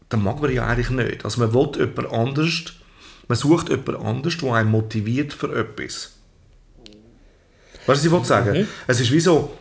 dann 0.09 0.23
mag 0.23 0.41
man 0.41 0.51
ja 0.51 0.65
eigentlich 0.67 0.89
nicht. 0.89 1.23
Also 1.23 1.39
man 1.39 1.53
will 1.53 1.71
jemand 1.77 2.11
anders, 2.11 2.73
man 3.27 3.37
sucht 3.37 3.69
jemand 3.69 4.03
anders, 4.03 4.37
der 4.37 4.53
einen 4.53 4.71
motiviert 4.71 5.31
für 5.31 5.55
etwas. 5.55 6.13
Weißt 7.85 7.87
du, 7.87 7.87
was 7.87 8.05
ich 8.05 8.11
will 8.11 8.25
sagen? 8.25 8.67
Es 8.87 8.99
ist 8.99 9.11
wie 9.11 9.21
so, 9.21 9.57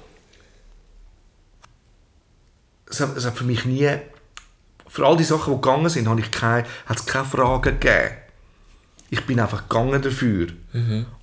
es 2.87 3.01
hat, 3.01 3.17
es 3.17 3.25
hat 3.25 3.37
für 3.37 3.45
mich 3.45 3.65
nie, 3.65 3.89
für 4.91 5.07
all 5.07 5.17
die 5.17 5.25
Sachen, 5.25 5.55
die 5.55 5.61
gegangen 5.61 5.89
sind, 5.89 6.09
habe 6.09 6.21
ich 6.21 6.31
keine, 6.33 6.67
hat 6.87 6.99
es 6.99 7.07
keine 7.07 7.25
Fragen 7.25 7.79
gegeben. 7.79 8.17
Ich 9.09 9.25
bin 9.25 9.39
einfach 9.39 9.69
gegangen 9.69 10.03
dafür. 10.03 10.49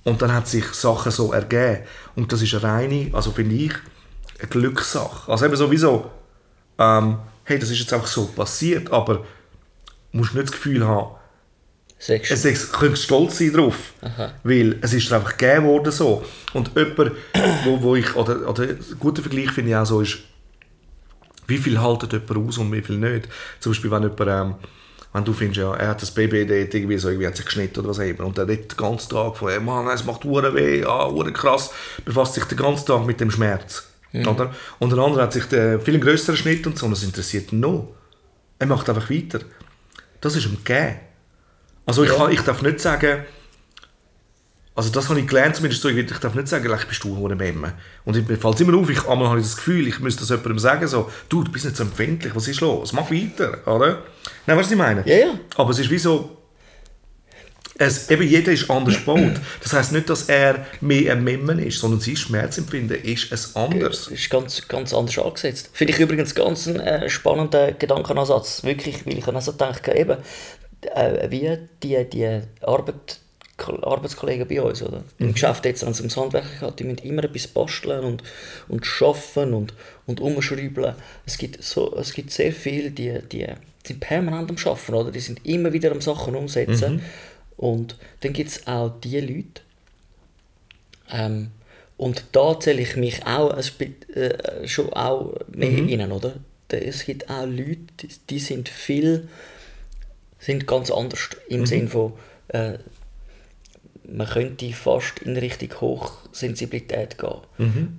Und 0.04 0.22
dann 0.22 0.32
hat 0.32 0.48
sich 0.48 0.64
Sachen 0.72 1.12
so 1.12 1.32
ergeben. 1.32 1.84
Und 2.16 2.32
das 2.32 2.40
ist 2.40 2.54
eine 2.54 2.62
reine, 2.62 3.10
also 3.12 3.30
finde 3.30 3.54
ich, 3.54 3.72
eine 4.38 4.48
Glückssache. 4.48 5.30
Also 5.30 5.44
eben 5.44 5.56
sowieso, 5.56 6.10
ähm, 6.78 7.18
hey, 7.44 7.58
das 7.58 7.70
ist 7.70 7.80
jetzt 7.80 7.92
einfach 7.92 8.06
so 8.06 8.26
passiert, 8.26 8.90
aber 8.90 9.16
du 10.12 10.18
musst 10.18 10.34
nicht 10.34 10.46
das 10.46 10.52
Gefühl 10.52 10.86
haben, 10.86 11.16
du? 12.28 12.32
es 12.32 12.44
ist, 12.44 12.72
könntest 12.72 13.04
stolz 13.04 13.38
sein 13.38 13.52
drauf. 13.52 13.92
Weil 14.44 14.78
es 14.80 14.94
ist 14.94 15.10
dir 15.10 15.16
einfach 15.16 15.36
gegeben 15.36 15.66
worden 15.66 15.92
so. 15.92 16.24
Und 16.54 16.70
jemand, 16.74 17.12
wo, 17.64 17.82
wo 17.82 17.96
ich, 17.96 18.14
oder, 18.16 18.48
oder 18.48 18.62
ein 18.62 18.78
guter 18.98 19.20
Vergleich 19.20 19.50
finde 19.50 19.70
ich 19.70 19.76
auch 19.76 19.84
so, 19.84 20.00
ist, 20.00 20.18
wie 21.48 21.58
viel 21.58 21.80
haltet 21.80 22.12
jemand 22.12 22.48
aus 22.48 22.58
und 22.58 22.70
wie 22.72 22.82
viel 22.82 22.96
nicht. 22.98 23.28
Zum 23.60 23.72
Beispiel, 23.72 23.90
wenn 23.90 24.02
jemand, 24.02 24.20
ähm, 24.20 24.54
Wenn 25.14 25.24
du 25.24 25.32
findest, 25.32 25.58
ja, 25.60 25.74
er 25.74 25.88
hat 25.88 26.02
das 26.02 26.10
Baby 26.10 26.46
dort 26.46 26.74
irgendwie 26.74 26.98
so, 26.98 27.08
irgendwie 27.08 27.26
hat 27.26 27.34
sich 27.36 27.46
geschnitten 27.46 27.80
oder 27.80 27.88
was 27.88 27.98
auch 27.98 28.02
immer. 28.04 28.26
Und 28.26 28.36
er 28.36 28.46
redet 28.46 28.72
den 28.72 28.76
ganzen 28.76 29.08
Tag 29.08 29.36
von, 29.38 29.48
hey, 29.48 29.58
Mann, 29.58 29.88
es 29.88 30.04
macht 30.04 30.22
hure 30.22 30.54
weh, 30.54 30.84
ah, 30.84 31.08
hure 31.10 31.32
krass. 31.32 31.70
Befasst 32.04 32.34
sich 32.34 32.44
den 32.44 32.58
ganzen 32.58 32.84
Tag 32.86 33.06
mit 33.06 33.18
dem 33.18 33.30
Schmerz. 33.30 33.88
Oder? 34.12 34.54
Und 34.78 34.92
der 34.92 34.98
andere 34.98 35.22
hat 35.22 35.32
sich 35.32 35.44
den 35.46 35.80
viel 35.80 35.98
größeren 35.98 36.36
Schnitt 36.36 36.66
und 36.66 36.78
so, 36.78 36.84
und 36.86 36.92
das 36.92 37.02
interessiert 37.02 37.52
ihn 37.52 37.60
noch. 37.60 37.88
Er 38.58 38.66
macht 38.66 38.88
einfach 38.90 39.08
weiter. 39.10 39.40
Das 40.20 40.36
ist 40.36 40.44
ihm 40.44 40.58
gegeben. 40.62 40.96
Also 41.86 42.04
ich, 42.04 42.10
Ja. 42.10 42.16
kann, 42.16 42.32
ich 42.32 42.40
darf 42.42 42.60
nicht 42.60 42.80
sagen, 42.80 43.24
also 44.78 44.90
das 44.90 45.08
habe 45.08 45.18
ich 45.20 45.26
gelernt 45.26 45.56
zumindest 45.56 45.82
so, 45.82 45.88
ich 45.88 46.06
darf 46.20 46.34
nicht 46.34 46.46
sagen, 46.48 46.68
«Lech, 46.68 46.86
bist 46.86 47.02
du 47.02 47.16
hure 47.16 47.34
Memme. 47.34 47.72
Und 48.04 48.16
ich- 48.16 48.28
mir 48.28 48.36
fällt 48.36 48.54
es 48.54 48.60
immer 48.60 48.76
auf, 48.78 48.88
ich, 48.88 49.06
einmal 49.08 49.28
habe 49.28 49.40
ich 49.40 49.46
das 49.46 49.56
Gefühl, 49.56 49.88
ich 49.88 49.98
müsste 49.98 50.20
das 50.20 50.30
jemandem 50.30 50.58
sagen, 50.60 50.86
so, 50.86 51.10
du, 51.28 51.42
du 51.42 51.50
bist 51.50 51.64
nicht 51.64 51.76
so 51.76 51.82
empfindlich, 51.82 52.34
was 52.34 52.46
ist 52.46 52.60
los? 52.60 52.92
Mach 52.92 53.10
weiter, 53.10 53.58
oder? 53.66 54.02
Nein, 54.46 54.56
weißt 54.56 54.56
du, 54.56 54.58
was 54.58 54.70
ich 54.70 54.76
meine? 54.78 55.02
Ja, 55.04 55.16
ja. 55.16 55.34
Aber 55.56 55.70
es 55.70 55.78
ist 55.80 55.90
wie 55.90 55.98
so, 55.98 56.36
es, 57.80 58.10
eben 58.10 58.22
jeder 58.26 58.52
ist 58.52 58.68
anders 58.70 58.96
gebaut. 58.96 59.40
Das 59.62 59.72
heisst 59.72 59.92
nicht, 59.92 60.10
dass 60.10 60.28
er 60.28 60.66
mehr 60.80 61.12
ein 61.12 61.22
Memmen 61.22 61.58
ist, 61.60 61.78
sondern 61.78 62.00
sein 62.00 62.16
Schmerzempfinden 62.16 63.02
ist 63.02 63.30
es 63.32 63.54
anders. 63.54 64.04
Das 64.04 64.08
ist 64.08 64.30
ganz, 64.30 64.66
ganz 64.66 64.92
anders 64.92 65.18
angesetzt. 65.18 65.70
Finde 65.72 65.92
ich 65.92 66.00
übrigens 66.00 66.34
ganz 66.34 66.66
einen 66.66 66.80
äh, 66.80 67.08
spannenden 67.08 67.78
Gedankenansatz. 67.78 68.64
Wirklich, 68.64 69.06
weil 69.06 69.18
ich 69.18 69.26
auch 69.28 69.40
so 69.40 69.52
denke, 69.52 69.96
eben, 69.96 70.16
äh, 70.94 71.30
wie 71.30 71.56
die, 71.82 72.04
die 72.10 72.40
Arbeit, 72.62 73.20
Arbeitskollegen 73.58 74.46
bei 74.46 74.62
uns, 74.62 74.82
oder? 74.82 75.04
Im 75.18 75.32
Geschäft 75.32 75.64
jetzt, 75.64 75.82
wenn 75.82 75.90
es 75.90 76.00
ums 76.00 76.16
Handwerk 76.16 76.44
geht, 76.60 76.78
die 76.78 76.84
müssen 76.84 76.98
immer 76.98 77.24
etwas 77.24 77.46
basteln 77.48 78.04
und, 78.04 78.22
und 78.68 78.86
schaffen 78.86 79.54
und, 79.54 79.74
und 80.06 80.20
umschreiben. 80.20 80.94
Es 81.26 81.38
gibt, 81.38 81.62
so, 81.62 81.96
es 81.96 82.12
gibt 82.12 82.30
sehr 82.30 82.52
viele, 82.52 82.90
die, 82.90 83.20
die 83.32 83.46
sind 83.84 84.00
permanent 84.00 84.50
am 84.50 84.58
Schaffen, 84.58 84.94
oder? 84.94 85.10
Die 85.10 85.20
sind 85.20 85.44
immer 85.44 85.72
wieder 85.72 85.90
am 85.90 86.00
Sachen 86.00 86.36
umsetzen. 86.36 87.02
Und 87.56 87.96
dann 88.20 88.32
gibt 88.32 88.50
es 88.50 88.66
auch 88.68 88.92
die 89.00 89.20
Leute, 89.20 89.62
ähm, 91.10 91.50
und 91.96 92.24
da 92.32 92.58
zähle 92.60 92.80
ich 92.80 92.96
mich 92.96 93.26
auch 93.26 93.56
äh, 93.56 94.68
schon 94.68 94.92
auch 94.92 95.34
mehr 95.48 95.70
rein, 95.70 96.12
oder? 96.12 96.36
Es 96.68 97.04
gibt 97.04 97.28
auch 97.28 97.44
Leute, 97.44 97.78
die, 98.30 98.38
sind 98.38 98.68
viel, 98.68 99.28
sind 100.38 100.66
ganz 100.66 100.90
anders 100.90 101.30
im 101.48 101.66
Sinn 101.66 101.88
von, 101.88 102.12
äh, 102.48 102.74
man 104.10 104.26
könnte 104.26 104.72
fast 104.72 105.20
in 105.20 105.36
Richtung 105.36 105.80
Hochsensibilität 105.80 107.18
gehen. 107.18 107.40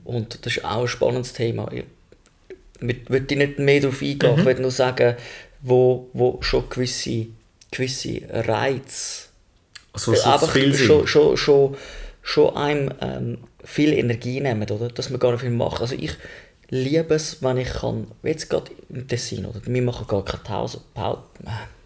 Und 0.04 0.46
das 0.46 0.58
ist 0.58 0.66
auch 0.66 0.82
ein 0.82 0.88
spannendes 0.88 1.34
Thema. 1.34 1.72
Ich 1.72 1.86
würde 3.10 3.36
nicht 3.36 3.60
mehr 3.60 3.82
darauf 3.82 4.02
eingehen, 4.02 4.40
ich 4.40 4.46
würde 4.46 4.62
nur 4.62 4.72
sagen, 4.72 5.16
wo, 5.62 6.10
wo 6.14 6.38
schon 6.42 6.70
gewisse, 6.70 7.28
gewisse 7.72 8.22
Reize 8.30 9.28
Also, 9.94 10.14
so 10.14 10.30
einfach 10.30 10.52
viel 10.52 10.74
schon, 10.74 11.08
schon, 11.08 11.38
schon, 11.38 11.78
schon 12.22 12.56
einem 12.56 12.94
ähm, 13.02 13.38
viel 13.64 13.94
Energie 13.94 14.40
nehmen, 14.40 14.70
oder? 14.70 14.88
Dass 14.88 15.10
man 15.10 15.20
gar 15.20 15.32
nicht 15.32 15.42
viel 15.42 15.50
macht. 15.50 15.82
Also 15.82 15.96
ich 15.96 16.14
liebe 16.70 17.14
es, 17.16 17.44
wenn 17.44 17.58
ich 17.58 17.70
kann, 17.70 18.08
jetzt 18.24 18.50
gerade 18.50 18.72
im 18.90 19.08
Tessin, 19.08 19.46
oder? 19.46 19.60
Wir 19.66 19.82
machen 19.82 20.08
gar 20.08 20.24
keine 20.24 20.44
Pause, 20.44 20.82
Pause, 20.94 21.22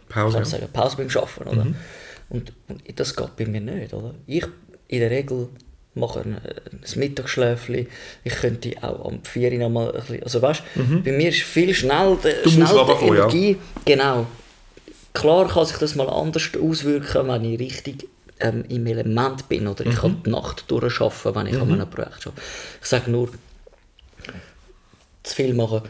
Pause, 0.09 0.33
kann 0.33 0.43
ich 0.43 0.49
sagen, 0.49 0.67
Pause 0.71 0.97
beim 0.97 1.07
Arbeiten, 1.07 1.49
oder? 1.49 1.67
Und, 2.33 2.51
und 2.67 2.99
das 2.99 3.15
geht 3.15 3.35
bei 3.37 3.45
mir 3.45 3.61
nicht, 3.61 3.93
oder? 3.93 4.13
Ich 4.27 4.45
in 4.89 4.99
der 4.99 5.09
Regel 5.09 5.47
mache 5.95 6.19
ein, 6.21 6.35
ein 6.35 6.99
Mittagsschläfchen, 6.99 7.87
ich 8.23 8.33
könnte 8.33 8.71
auch 8.81 9.05
am 9.05 9.23
4 9.23 9.51
Uhr 9.53 9.59
noch 9.59 9.69
mal 9.69 9.91
ein 9.91 9.99
bisschen, 10.01 10.23
also 10.23 10.41
weißt, 10.41 10.63
bei 11.03 11.11
mir 11.11 11.29
ist 11.29 11.41
viel 11.43 11.73
schnell, 11.73 12.17
de, 12.21 12.43
Du 12.43 12.49
musst 12.49 12.55
schnell 12.55 12.67
die 12.67 12.73
runterkommen, 12.73 13.15
ja. 13.15 13.23
Energie, 13.23 13.57
genau, 13.85 14.27
Klar 15.13 15.47
kann 15.47 15.65
sich 15.65 15.77
das 15.77 15.95
mal 15.95 16.09
anders 16.09 16.49
auswirken, 16.59 17.27
wenn 17.27 17.45
ich 17.45 17.59
richtig 17.59 18.09
ähm, 18.39 18.65
im 18.67 18.85
Element 18.87 19.47
bin 19.47 19.67
oder 19.67 19.85
ich 19.85 19.95
kann 19.95 20.21
die 20.25 20.31
Nacht 20.31 20.69
durcharbeiten, 20.69 21.35
wenn 21.35 21.47
ich 21.47 21.61
an 21.61 21.71
einem 21.71 21.89
Projekt 21.89 22.25
arbeite. 22.25 22.33
Ich 22.81 22.87
sage 22.87 23.11
nur, 23.11 23.29
zu 25.21 25.35
viel 25.35 25.53
machen, 25.53 25.83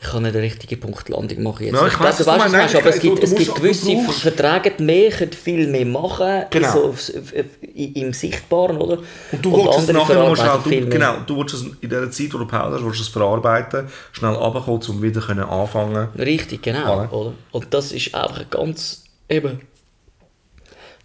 ich, 0.00 0.06
ich 0.06 0.12
kann 0.12 0.22
nicht 0.22 0.34
eine 0.34 0.42
richtige 0.44 0.76
Punktlandung 0.76 1.42
machen 1.42 1.64
jetzt. 1.66 1.74
Ja, 1.74 1.86
ich 1.86 1.94
du 1.94 2.04
was 2.04 2.18
du 2.18 2.26
weißt, 2.26 2.46
du 2.46 2.50
meinst, 2.52 2.76
aber 2.76 2.86
es 2.90 3.00
gibt, 3.00 3.22
es 3.24 3.34
gibt 3.34 3.54
gewisse 3.54 3.98
vertragen 4.12 4.84
mehr, 4.86 5.10
können 5.10 5.32
viel 5.32 5.66
mehr 5.66 5.84
machen, 5.86 6.44
Genau. 6.50 6.72
so 6.72 6.84
aufs- 6.90 7.10
auf- 7.14 7.32
auf- 7.34 7.68
im 7.74 8.12
Sichtbaren, 8.12 8.76
oder? 8.78 8.98
Und 9.32 9.44
du 9.44 9.52
willst 9.52 9.78
es 9.80 9.88
nachher 9.92 10.14
noch 10.14 10.36
schnell, 10.36 10.60
du, 10.62 10.68
mehr. 10.68 10.80
genau, 10.86 11.16
du 11.26 11.36
willst 11.38 11.54
es 11.54 11.64
in 11.80 11.88
der 11.90 12.10
Zeit, 12.10 12.32
wo 12.32 12.38
du 12.38 12.46
Pause 12.46 12.76
hast, 12.76 12.84
willst 12.84 13.00
es 13.00 13.08
verarbeiten, 13.08 13.88
schnell 14.12 14.34
runterkommen, 14.34 14.82
um 14.88 15.02
wieder 15.02 15.20
können 15.20 15.44
anfangen 15.44 16.08
Richtig, 16.16 16.62
genau. 16.62 16.94
Oder? 17.00 17.12
Oder? 17.12 17.32
Und 17.52 17.74
das 17.74 17.92
ist 17.92 18.14
einfach 18.14 18.38
ein 18.40 18.46
ganz. 18.50 19.04
Eben. 19.28 19.60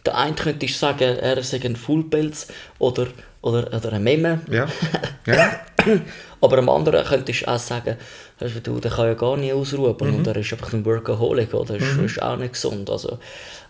Der 0.06 0.18
eine 0.18 0.36
könnte 0.36 0.68
sagen, 0.68 1.18
er 1.18 1.42
sei 1.44 1.62
ein 1.64 1.76
Fullpelz 1.78 2.48
oder, 2.78 3.08
oder, 3.42 3.68
oder 3.74 3.94
ein 3.94 4.04
Memme. 4.04 4.42
Ja. 4.52 4.68
ja. 5.26 5.52
Aber 6.42 6.58
am 6.58 6.68
anderen 6.70 7.06
könntest 7.06 7.44
du 7.44 7.48
auch 7.48 7.58
sagen, 7.60 7.96
hörst 8.38 8.68
du, 8.68 8.80
der 8.80 8.92
kann 8.92 9.08
ja 9.08 9.14
gar 9.14 9.38
nicht 9.38 9.54
ausruhen 9.54 9.96
Mhm. 10.00 10.16
und 10.16 10.28
er 10.28 10.36
ist 10.38 10.52
einfach 10.54 10.74
ein 10.74 10.86
Workaholic, 10.86 11.54
oder? 11.54 11.78
Das 11.78 11.88
ist, 11.88 11.98
ist 11.98 12.22
auch 12.22 12.38
nicht 12.38 12.54
gesund. 12.54 12.90
Also, 12.90 13.20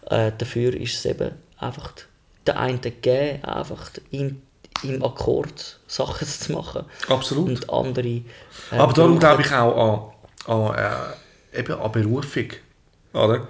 äh, 0.09 0.31
dafür 0.37 0.73
ist 0.75 0.95
es 0.95 1.05
eben 1.05 1.31
einfach 1.57 1.91
der 2.45 2.59
eine 2.59 2.77
geben, 2.79 3.43
einfach 3.45 3.91
im, 4.11 4.41
im 4.83 5.03
Akkord 5.03 5.79
Sachen 5.87 6.27
zu 6.43 6.51
machen. 6.51 6.83
Absolut. 7.07 7.47
Und 7.49 7.69
andere. 7.69 8.07
äh, 8.07 8.23
Aber 8.71 8.93
darum 8.93 9.19
glaube 9.19 9.43
ich 9.43 9.51
auch 9.53 10.13
an, 10.47 10.53
an, 10.53 10.75
äh, 11.53 11.59
eben 11.59 11.73
an 11.73 11.91
Berufung. 11.91 12.47
Oder? 13.13 13.47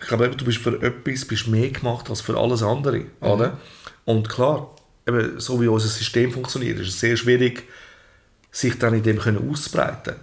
Ich 0.00 0.08
glaube, 0.08 0.26
eben, 0.26 0.36
du 0.36 0.44
bist 0.44 0.58
für 0.58 0.82
etwas 0.82 1.24
bist 1.24 1.46
mehr 1.46 1.70
gemacht 1.70 2.10
als 2.10 2.20
für 2.20 2.36
alles 2.36 2.62
andere. 2.62 2.98
Mhm. 2.98 3.08
Oder? 3.20 3.58
Und 4.04 4.28
klar, 4.28 4.74
eben, 5.06 5.38
so 5.40 5.60
wie 5.60 5.68
unser 5.68 5.88
System 5.88 6.32
funktioniert, 6.32 6.78
ist 6.80 6.88
es 6.88 7.00
sehr 7.00 7.16
schwierig, 7.16 7.64
sich 8.56 8.78
dann 8.78 8.94
in 8.94 9.02
dem 9.02 9.18
können 9.18 9.50
auszubreiten. 9.50 10.14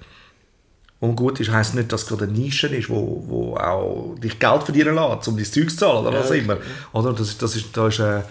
Und 0.99 1.17
gut 1.17 1.39
ist, 1.39 1.51
heisst 1.51 1.75
nicht, 1.75 1.91
dass 1.91 2.03
es 2.03 2.07
gerade 2.07 2.23
eine 2.23 2.33
Nische 2.33 2.67
ist, 2.67 2.89
wo, 2.89 3.23
wo 3.27 3.57
auch 3.57 4.15
dich 4.19 4.39
Geld 4.39 4.63
verdienen 4.63 4.95
lässt, 4.95 5.27
um 5.27 5.35
dein 5.35 5.45
Zeug 5.45 5.69
zu 5.69 5.75
zahlen 5.77 6.07
oder 6.07 6.19
was 6.19 6.29
Ja, 6.29 6.35
immer. 6.35 6.57
Oder? 6.93 7.11
Das, 7.13 7.27
ist- 7.27 7.41
das 7.41 7.55
ist, 7.55 7.75
da 7.75 7.87
ist, 7.89 7.99
äh, 7.99 8.21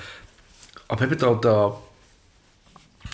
aber 0.89 1.05
eben 1.05 1.19
da, 1.19 1.35
da, 1.35 1.77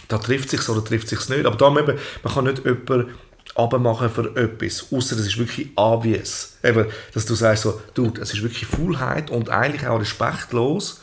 da 0.09 0.19
trifft 0.19 0.51
sich 0.51 0.67
oder 0.69 0.85
trifft 0.85 1.09
sich 1.09 1.29
nicht. 1.29 1.45
Aber 1.45 1.57
da 1.57 1.69
eben, 1.79 1.99
man 2.23 2.33
kann 2.35 2.45
nicht 2.45 2.65
jemanden 2.65 3.11
abmachen 3.55 4.11
für 4.11 4.37
etwas, 4.37 4.87
außer 4.93 5.17
es 5.17 5.27
ist 5.27 5.39
wirklich 5.39 5.71
obvious. 5.75 6.55
Eben, 6.63 6.87
dass 7.13 7.27
du 7.27 7.35
sagst 7.35 7.65
so, 7.65 7.81
du, 7.95 8.13
es 8.21 8.33
ist 8.33 8.43
wirklich 8.43 8.67
Faulheit 8.67 9.31
und 9.31 9.51
eigentlich 9.51 9.87
auch 9.89 10.01
respektlos 10.01 11.01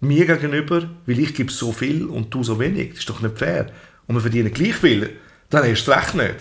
mir 0.00 0.26
gegenüber, 0.26 0.82
weil 1.06 1.18
ich 1.20 1.32
gebe 1.34 1.52
so 1.52 1.70
viel 1.72 2.06
und 2.06 2.34
du 2.34 2.42
so 2.42 2.58
wenig. 2.58 2.90
Das 2.90 2.98
ist 3.00 3.08
doch 3.10 3.20
nicht 3.20 3.38
fair. 3.38 3.70
Und 4.06 4.14
wir 4.16 4.20
verdienen 4.20 4.52
gleich 4.52 4.74
viel, 4.74 5.16
dann 5.50 5.70
hast 5.70 5.84
du 5.86 5.90
recht 5.92 6.14
nicht. 6.14 6.36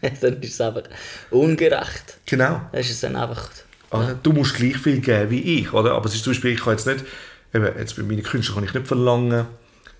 dann 0.20 0.40
ist 0.40 0.54
es 0.54 0.60
einfach 0.60 0.82
ungerecht. 1.30 2.18
Genau. 2.26 2.60
Das 2.72 2.86
ist 2.86 2.92
es 2.92 3.00
dann 3.00 3.16
einfach. 3.16 3.48
Oder? 3.90 4.14
Du 4.22 4.32
musst 4.32 4.54
gleich 4.54 4.76
viel 4.78 5.00
geben 5.00 5.30
wie 5.30 5.58
ich, 5.60 5.72
oder? 5.72 5.92
Aber 5.92 6.06
es 6.06 6.14
ist 6.14 6.24
zum 6.24 6.32
Beispiel, 6.32 6.52
ich 6.52 6.60
kann 6.60 6.74
jetzt 6.74 6.86
nicht, 6.86 7.04
eben, 7.52 7.64
jetzt 7.78 7.96
bei 7.96 8.02
meinen 8.02 8.22
Künstlern 8.22 8.56
kann 8.56 8.64
ich 8.64 8.74
nicht 8.74 8.86
verlangen 8.86 9.46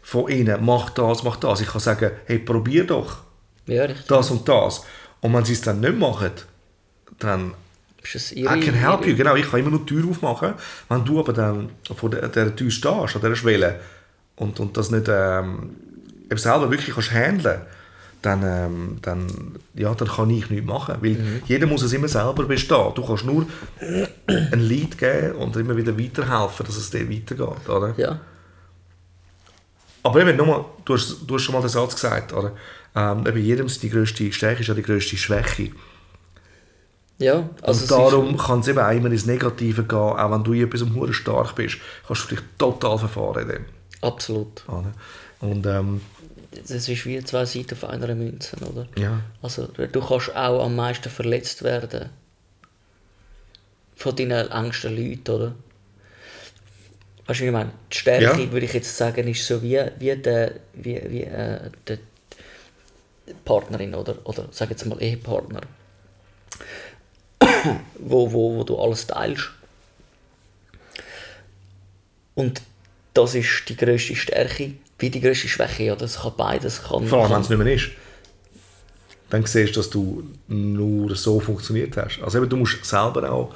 von 0.03 0.29
ihnen, 0.31 0.65
mach 0.65 0.91
das, 0.91 1.23
mach 1.25 1.37
das. 1.37 1.61
Ich 1.61 1.69
kann 1.69 1.81
sagen, 1.81 2.11
hey, 2.27 2.39
probier 2.39 2.85
doch 2.87 3.19
Ja, 3.67 3.85
richtig. 3.85 4.07
das 4.07 4.31
und 4.31 4.49
das. 4.49 4.85
Und 5.21 5.35
wenn 5.35 5.45
sie 5.45 5.53
es 5.55 5.61
dann 5.61 5.81
nicht 5.81 5.99
machen, 5.99 6.31
dann 7.19 7.55
Ist 8.03 8.15
es 8.15 8.33
I 8.33 8.45
can 8.45 8.75
help 8.75 9.05
you. 9.07 9.15
Genau, 9.17 9.35
ich 9.35 9.51
kann 9.51 9.61
immer 9.61 9.71
nur 9.71 9.81
die 9.81 9.87
Tür 9.95 10.09
aufmachen. 10.09 10.55
Wenn 10.89 11.05
du 11.05 11.19
aber 11.21 11.33
dann 11.33 11.71
vor 11.95 12.09
der, 12.11 12.29
der 12.29 12.55
Tür 12.57 12.71
stehst, 12.71 12.87
an 13.17 13.21
dieser 13.21 13.37
Schwelle, 13.37 13.81
und, 14.41 14.59
und 14.59 14.77
das 14.77 14.91
nicht 14.91 15.07
ähm, 15.09 15.77
selber 16.35 16.71
wirklich 16.71 16.95
kannst 16.95 17.13
handeln 17.13 17.61
dann, 18.23 18.43
ähm, 18.43 18.99
dann, 19.01 19.27
ja, 19.75 19.95
dann 19.95 20.09
kann 20.09 20.31
ich 20.31 20.51
nichts 20.51 20.67
machen. 20.67 20.97
Weil 21.01 21.43
jeder 21.47 21.67
muss 21.67 21.83
es 21.83 21.93
immer 21.93 22.09
selber 22.09 22.45
bestehen. 22.45 22.93
Du 22.95 23.05
kannst 23.05 23.25
nur 23.25 23.47
ein 24.27 24.61
Lied 24.61 24.99
geben 24.99 25.37
und 25.37 25.57
immer 25.57 25.77
wieder 25.77 25.99
weiterhelfen, 25.99 26.67
dass 26.67 26.77
es 26.77 26.91
dir 26.91 27.09
weitergeht. 27.09 27.69
Oder? 27.69 27.95
Ja. 27.97 28.21
Aber 30.03 30.21
eben, 30.21 30.37
nochmal, 30.37 30.65
du 30.85 30.95
hast, 30.95 31.19
du 31.27 31.35
hast 31.35 31.43
schon 31.43 31.55
mal 31.55 31.63
den 31.63 31.71
Satz 31.71 31.95
gesagt, 31.95 32.33
oder? 32.33 32.53
Ähm, 32.95 33.27
eben 33.27 33.43
jedem 33.43 33.67
ist 33.67 33.83
die 33.83 33.91
grösste 33.91 34.31
Stärke 34.33 34.61
ist 34.61 34.67
ja 34.67 34.75
die 34.75 34.83
grösste 34.83 35.17
Schwäche. 35.17 35.71
Ja, 37.19 37.49
also 37.63 37.83
und 37.83 37.91
darum 37.91 38.37
kann 38.37 38.61
es 38.61 38.69
eben 38.69 38.79
auch 38.79 38.91
immer 38.91 39.11
ins 39.11 39.27
Negative 39.27 39.85
gehen, 39.85 39.99
auch 39.99 40.31
wenn 40.31 40.43
du 40.43 40.55
in 40.55 40.65
etwas 40.65 41.15
stark 41.15 41.55
bist, 41.55 41.77
kannst 42.07 42.25
du 42.25 42.35
dich 42.35 42.45
total 42.59 42.99
verfahren 42.99 43.43
in 43.43 43.49
dem. 43.49 43.65
Absolut. 44.01 44.65
Und 45.41 45.67
ähm, 45.67 46.01
Das 46.53 46.71
ist 46.89 47.07
wie 47.07 47.23
zwei 47.25 47.45
Seiten 47.45 47.75
auf 47.75 47.85
einer 47.85 48.15
Münze, 48.15 48.57
oder? 48.57 48.87
ja, 48.99 49.21
Also 49.43 49.67
du 49.67 50.01
kannst 50.01 50.35
auch 50.35 50.65
am 50.65 50.77
meisten 50.77 51.09
verletzt 51.11 51.63
werden. 51.63 52.11
Von 53.95 54.17
deinen 54.17 54.51
engsten 54.51 54.97
Leuten, 54.97 55.31
oder? 55.31 55.55
Weißt 57.27 57.41
du, 57.41 57.45
wie 57.45 57.49
ich 57.49 57.53
meine? 57.53 57.71
Die 57.93 57.97
Stärke, 57.99 58.43
Ja. 58.43 58.53
würde 58.53 58.67
ich 58.67 58.73
jetzt 58.73 58.97
sagen, 58.97 59.29
ist 59.29 59.47
so 59.47 59.63
wie, 59.63 59.81
wie, 59.99 60.17
der, 60.17 60.55
wie, 60.75 61.01
wie 61.11 61.23
äh, 61.25 61.71
der 61.87 61.99
die 63.29 63.35
Partnerin, 63.45 63.95
oder? 63.95 64.17
Oder 64.25 64.49
sag 64.51 64.71
jetzt 64.71 64.85
mal 64.87 65.01
Ehepartner. 65.01 65.61
wo, 67.99 68.33
wo, 68.33 68.57
wo 68.57 68.65
du 68.65 68.77
alles 68.79 69.07
teilst. 69.07 69.51
Und 72.35 72.63
das 73.15 73.35
ist 73.35 73.65
die 73.69 73.77
grösste 73.77 74.15
Stärke, 74.17 74.73
wie 74.99 75.11
die 75.11 75.21
grösste 75.21 75.49
Schwäche. 75.49 75.85
Ja, 75.85 75.97
das 75.97 76.21
kann 76.21 76.33
beides. 76.37 76.83
Kann, 76.83 77.07
Vor 77.07 77.23
allem, 77.25 77.33
wenn 77.33 77.41
es 77.43 77.49
nicht 77.49 77.59
mehr 77.59 77.75
ist. 77.75 77.91
Dann 79.31 79.47
siehst 79.47 79.77
du, 79.77 79.81
dass 79.81 79.91
du 79.91 80.25
nur 80.49 81.15
so 81.17 81.39
funktioniert 81.41 81.97
hast. 81.97 82.21
Also 82.23 82.39
eben, 82.39 82.49
du 82.49 82.57
musst 82.57 82.85
selber 82.85 83.31
auch 83.31 83.55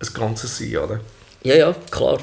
ein 0.00 0.08
Ganzes 0.14 0.58
sein, 0.58 0.76
oder? 0.76 1.00
ja, 1.42 1.54
ja, 1.56 1.74
klar. 1.90 2.18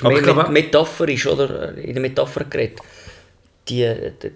Aber 0.00 0.08
Mehr 0.10 0.18
ich 0.18 0.22
glaube- 0.24 0.42
met 0.44 0.50
metaphorisch, 0.52 1.26
oder? 1.26 1.74
In 1.76 1.92
der 1.94 2.00
Metapher 2.02 2.44
geredet. 2.44 2.78
Die, 3.68 3.92
die, 4.22 4.30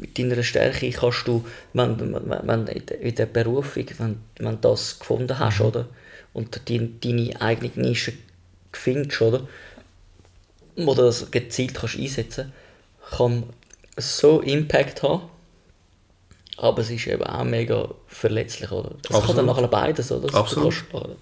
mit 0.00 0.18
deiner 0.18 0.42
Stärke 0.42 0.90
kannst 0.90 1.26
du, 1.28 1.44
wenn, 1.72 1.98
wenn, 2.00 2.30
wenn 2.48 2.66
in 2.66 3.14
der 3.14 3.26
Berufung, 3.26 3.84
wenn, 3.98 4.18
wenn 4.38 4.60
das 4.60 4.98
gefunden 4.98 5.38
hast, 5.38 5.60
Mhm. 5.60 5.66
oder? 5.66 5.88
Und 6.32 6.60
die, 6.68 7.00
deine 7.00 7.40
eigene 7.40 7.70
Nische 7.76 8.12
findest, 8.76 9.20
oder? 9.22 9.46
Oder 10.76 11.04
das 11.04 11.30
gezielt 11.30 11.74
kannst 11.74 11.96
einsetzen 11.98 12.52
kann 13.16 13.44
so 13.96 14.40
Impact 14.40 15.02
haben, 15.02 15.22
aber 16.58 16.82
es 16.82 16.90
ist 16.90 17.06
eben 17.06 17.22
auch 17.22 17.44
mega 17.44 17.88
verletzlich, 18.08 18.70
oder? 18.70 18.90
Es 19.02 19.08
kann 19.08 19.16
Absolut. 19.16 19.38
dann 19.38 19.46
nachher 19.46 19.68
beides, 19.68 20.12
oder? 20.12 20.26
Du 20.28 20.36
Absolut. 20.36 20.74
kannst- 20.90 21.16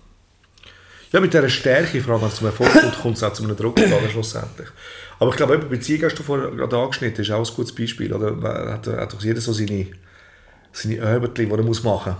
Ja, 1.13 1.21
mit 1.21 1.33
dieser 1.33 1.49
Stärke, 1.49 2.01
vor 2.01 2.15
allem 2.15 2.23
wenn 2.23 2.29
es 2.31 2.37
zum 2.37 2.47
Erfolg 2.47 2.73
kommt, 2.73 2.99
kommt 3.01 3.17
es 3.17 3.23
auch 3.23 3.33
zu 3.33 3.45
einem 3.45 3.57
Druck, 3.57 3.79
schlussendlich. 4.11 4.69
Aber 5.21 5.31
ich 5.31 5.37
glaube, 5.37 5.55
eben, 5.55 5.69
Beziehung 5.69 6.03
hast 6.03 6.19
du 6.19 6.23
vorher 6.25 6.51
gerade 6.51 6.77
angeschnitten, 6.77 7.23
ist 7.23 7.31
auch 7.31 7.49
ein 7.49 7.55
gutes 7.55 7.73
Beispiel. 7.75 8.13
Oder? 8.13 8.33
Man 8.33 8.73
Hat, 8.73 8.87
hat 8.89 9.13
doch 9.13 9.23
jeder 9.23 9.41
so 9.41 9.53
seine, 9.53 9.87
seine 10.73 10.95
die 10.97 11.51
er 11.51 11.63
muss 11.63 11.85
machen 11.85 12.17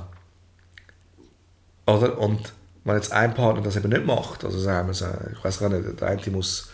muss. 1.87 2.03
Oder? 2.03 2.19
Und 2.19 2.53
wenn 2.85 2.97
jetzt 2.97 3.13
ein 3.13 3.35
Partner 3.35 3.63
das 3.63 3.77
eben 3.77 3.89
nicht 3.89 4.07
macht, 4.07 4.45
also 4.45 4.59
sagen 4.59 4.89
wir, 4.89 4.95
so, 4.95 5.07
ich 5.33 5.43
weiß 5.43 5.59
gar 5.59 5.69
nicht, 5.71 6.01
der 6.01 6.09
eine 6.09 6.31
muss 6.31 6.69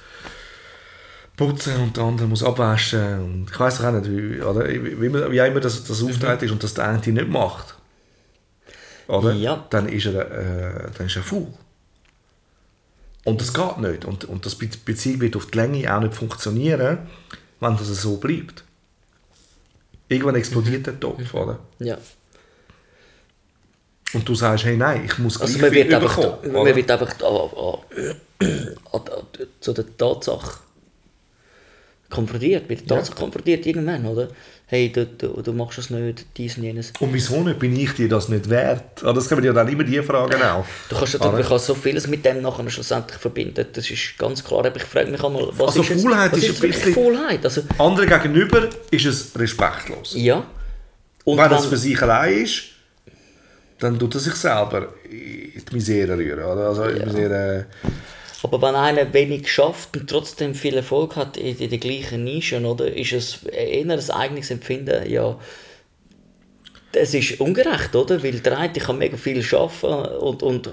putzen 1.37 1.77
und 1.77 1.97
der 1.97 2.05
andere 2.05 2.29
muss 2.29 2.43
abwaschen 2.43 3.21
und 3.21 3.51
ich 3.51 3.59
weiß 3.59 3.83
auch 3.83 3.93
nicht, 3.93 4.11
wie, 4.11 4.43
oder? 4.43 4.69
wie, 4.69 5.01
wie, 5.01 5.13
wie 5.13 5.39
immer 5.39 5.61
das, 5.61 5.85
das 5.85 6.03
aufgeteilt 6.03 6.43
ist 6.43 6.51
und 6.51 6.63
das 6.63 6.75
der 6.75 6.89
eine 6.89 6.99
nicht 6.99 7.29
macht, 7.29 7.77
oder? 9.07 9.33
Ja. 9.33 9.65
dann 9.71 9.89
ist 9.89 10.07
er, 10.07 10.31
äh, 10.31 10.91
dann 10.97 11.07
ist 11.07 11.17
er 11.17 11.23
faul. 11.23 11.49
Und 13.25 13.41
das 13.41 13.53
geht 13.53 13.79
nicht. 13.79 14.05
Und, 14.05 14.25
und 14.25 14.47
das 14.47 14.55
Be 14.55 14.69
Beziehung 14.85 15.21
wird 15.21 15.37
auf 15.37 15.47
die 15.47 15.59
Länge 15.59 15.95
auch 15.95 16.01
nicht 16.01 16.15
funktionieren, 16.15 16.99
wenn 17.61 17.77
das 17.77 17.89
so 17.89 18.17
bleibt. 18.17 18.65
Irgendwann 20.09 20.37
explodiert 20.37 20.87
der 20.87 20.99
Topf, 20.99 21.35
oder? 21.35 21.59
Ja. 21.79 21.99
Und 24.13 24.29
du 24.29 24.35
sagst, 24.35 24.65
hey, 24.65 24.77
nein, 24.77 25.03
ich 25.05 25.19
muss 25.19 25.39
gleich 25.39 25.49
Also 25.51 25.61
man 25.61 25.71
viel 25.71 25.85
wird 25.85 25.95
einfach, 25.95 26.17
bekommen, 26.17 26.53
man 26.53 26.63
oder? 26.63 26.77
wird 26.77 26.91
einfach 26.91 27.13
zu 29.61 29.73
der 29.73 29.85
Tatsache 29.97 30.61
konfrontiert, 32.09 32.69
mit 32.69 32.81
der 32.81 32.97
Tatsache 32.99 33.17
konfrontiert 33.17 33.67
irgendwann, 33.67 34.05
oder? 34.07 34.29
Hey, 34.67 34.91
du, 34.93 35.05
du, 35.07 35.43
du 35.43 35.53
machst 35.53 35.79
das 35.79 35.91
nicht, 35.91 36.27
dies 36.37 36.57
und 36.57 36.63
jenes. 36.65 36.93
Und 37.01 37.13
wieso 37.13 37.41
nicht? 37.43 37.59
Bin 37.59 37.75
ich 37.77 37.93
dir 37.93 38.09
das 38.09 38.29
nicht 38.29 38.49
wert? 38.49 39.03
Ah, 39.05 39.13
Das 39.13 39.29
können 39.29 39.43
wir 39.43 39.49
ja 39.49 39.53
dann 39.53 39.69
immer 39.69 39.83
die 39.85 40.01
Fragen 40.03 40.41
auch. 40.43 40.65
Du 40.89 40.97
kannst, 40.97 41.15
du 41.15 41.19
kannst 41.43 41.67
so 41.67 41.75
vieles 41.75 42.07
mit 42.07 42.25
dem 42.25 42.41
nachher 42.43 42.69
schlussendlich 42.71 43.19
verbinden, 43.19 43.67
das 43.73 43.91
ist 43.91 44.17
ganz 44.19 44.43
klar. 44.45 44.65
Aber 44.65 44.77
ich 44.77 44.83
frage 44.85 45.11
mich 45.11 45.23
einmal, 45.23 45.49
was 45.53 45.77
Also 45.77 45.83
ist 45.83 46.03
Faulheit 46.03 46.33
ist 46.37 46.45
ist 46.45 46.49
ein 46.57 46.63
wirklich 46.63 46.85
bisschen- 46.85 46.95
Faulheit? 46.95 47.45
Also, 47.45 47.63
Anderen 47.79 48.09
gegenüber 48.09 48.69
ist 48.91 49.07
es 49.07 49.39
respektlos. 49.39 50.15
ja. 50.17 50.45
Und 51.25 51.37
wenn 51.37 51.53
es 51.53 51.67
für 51.67 51.77
sich 51.77 52.01
allein 52.01 52.45
ist, 52.45 52.63
dann 53.81 53.99
tut 53.99 54.15
er 54.15 54.21
sich 54.21 54.35
selber 54.35 54.89
in 55.11 55.63
die 55.69 55.75
Misere 55.75 56.17
rühren. 56.17 56.45
Oder? 56.45 56.69
Also 56.69 56.87
die 56.89 57.05
Misere, 57.05 57.67
aber 58.43 58.63
wenn 58.63 58.75
einer 58.75 59.13
wenig 59.13 59.51
schafft 59.53 59.97
und 59.97 60.09
trotzdem 60.09 60.55
viel 60.55 60.75
Erfolg 60.77 61.17
hat 61.17 61.37
in, 61.37 61.59
in 61.59 61.69
der 61.71 61.79
gleichen 61.79 62.25
Nische, 62.25 62.61
oder, 62.61 62.87
ist 62.95 63.13
es 63.13 63.43
eher 63.45 63.83
ein 63.91 64.11
eigenes 64.11 64.51
Empfinden, 64.51 65.11
ja, 65.11 65.37
es 66.93 67.15
ist 67.15 67.39
ungerecht, 67.41 67.95
oder? 67.95 68.23
Weil 68.23 68.41
der 68.41 68.59
eine 68.59 68.73
kann 68.73 68.99
mega 68.99 69.17
viel 69.17 69.45
arbeiten 69.55 70.17
und, 70.19 70.43
und 70.43 70.71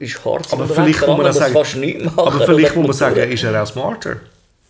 ist 0.00 0.24
hart 0.24 0.52
Aber 0.52 0.62
unterwegs, 0.62 0.98
vielleicht 0.98 1.06
muss 1.06 1.18
man 1.22 1.32
sagen, 1.32 1.52
fast 1.52 1.76
nichts 1.76 2.04
machen. 2.04 2.18
aber 2.18 2.44
vielleicht 2.46 2.72
oder? 2.76 2.80
muss 2.86 3.00
man 3.00 3.14
sagen, 3.14 3.30
ist 3.30 3.44
er 3.44 3.62
auch 3.62 3.66
smarter. 3.66 4.16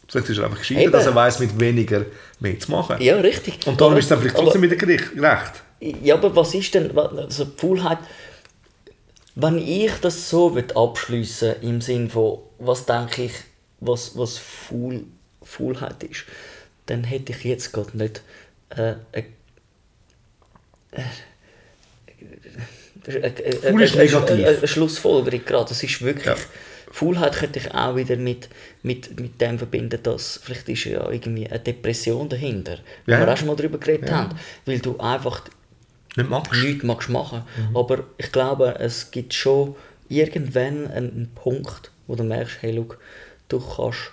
Vielleicht 0.09 0.29
ist 0.29 0.39
er 0.39 0.45
einfach 0.45 0.59
gescheiter, 0.59 0.81
Eben. 0.83 0.93
dass 0.93 1.07
er 1.07 1.15
weiß, 1.15 1.39
mit 1.39 1.59
weniger 1.59 2.05
mehr 2.41 2.59
zu 2.61 2.71
machen. 2.71 2.97
Ja, 3.01 3.17
richtig. 3.17 3.67
Und 3.67 3.81
darum 3.81 3.93
Aber- 3.95 3.99
ist 4.01 4.05
es 4.05 4.09
dann 4.11 4.19
vielleicht 4.21 4.37
aber- 4.37 4.45
trotzdem 4.45 4.63
wieder 4.63 4.77
gerecht. 4.77 5.63
Ja, 6.03 6.15
aber 6.15 6.35
was 6.37 6.55
ist 6.55 6.75
denn, 6.75 6.97
also 6.97 7.45
Faulheit, 7.57 7.99
wenn 9.35 9.59
ich 9.59 9.91
das 10.01 10.31
so 10.31 10.55
will 10.55 10.67
abschliessen 10.75 11.57
im 11.63 11.81
Sinn 11.81 12.09
von, 12.09 12.39
was 12.61 12.87
denke 12.87 13.25
ich, 13.25 13.33
was, 13.81 14.17
was 14.17 14.39
Faul, 14.39 15.03
Faulheit 15.43 16.05
ist, 16.05 16.25
dann 16.87 17.03
hätte 17.03 17.33
ich 17.33 17.43
jetzt 17.45 17.73
gerade 17.73 17.97
nicht 17.97 18.23
äh, 18.77 18.93
äh, 19.13 19.25
äh, 20.93 21.03
äh, 23.07 23.17
äh, 23.19 23.27
äh, 23.27 24.43
äh, 24.43 24.55
äh, 24.63 24.67
Schlussfolgerung 24.69 25.45
gerade. 25.45 25.69
Das 25.71 25.83
ist 25.83 26.01
wirklich. 26.03 26.27
Ja. 26.27 26.37
Faulheit 26.93 27.33
könnte 27.35 27.59
ich 27.59 27.75
auch 27.75 27.97
wieder 27.97 28.17
mit, 28.17 28.49
mit, 28.83 29.19
mit 29.19 29.41
dem 29.41 29.59
verbinden, 29.59 29.99
dass 30.03 30.39
vielleicht 30.45 30.69
ist 30.69 30.85
ja 30.85 31.11
irgendwie 31.11 31.49
eine 31.49 31.59
Depression 31.59 32.29
dahinter, 32.29 32.79
wo 33.07 33.13
Ja. 33.13 33.21
wir 33.21 33.33
auch 33.33 33.37
schon 33.37 33.49
mal 33.49 33.57
darüber 33.57 33.79
geredet 33.79 34.11
Ja. 34.11 34.17
haben, 34.19 34.39
weil 34.67 34.79
du 34.79 34.99
einfach 34.99 35.43
Nicht 36.17 36.29
magst. 36.29 36.63
nichts 36.63 36.85
magst 36.85 37.09
machen. 37.09 37.43
Aber 37.75 38.05
ich 38.19 38.31
glaube, 38.33 38.77
es 38.79 39.11
gibt 39.11 39.35
schon 39.35 39.75
irgendwann 40.09 40.91
einen, 40.91 41.31
Punkt, 41.35 41.91
wo 42.07 42.15
du 42.15 42.25
merkst, 42.25 42.59
hey, 42.61 42.73
look, 42.73 42.99
du 43.49 43.61
kannst 43.61 44.13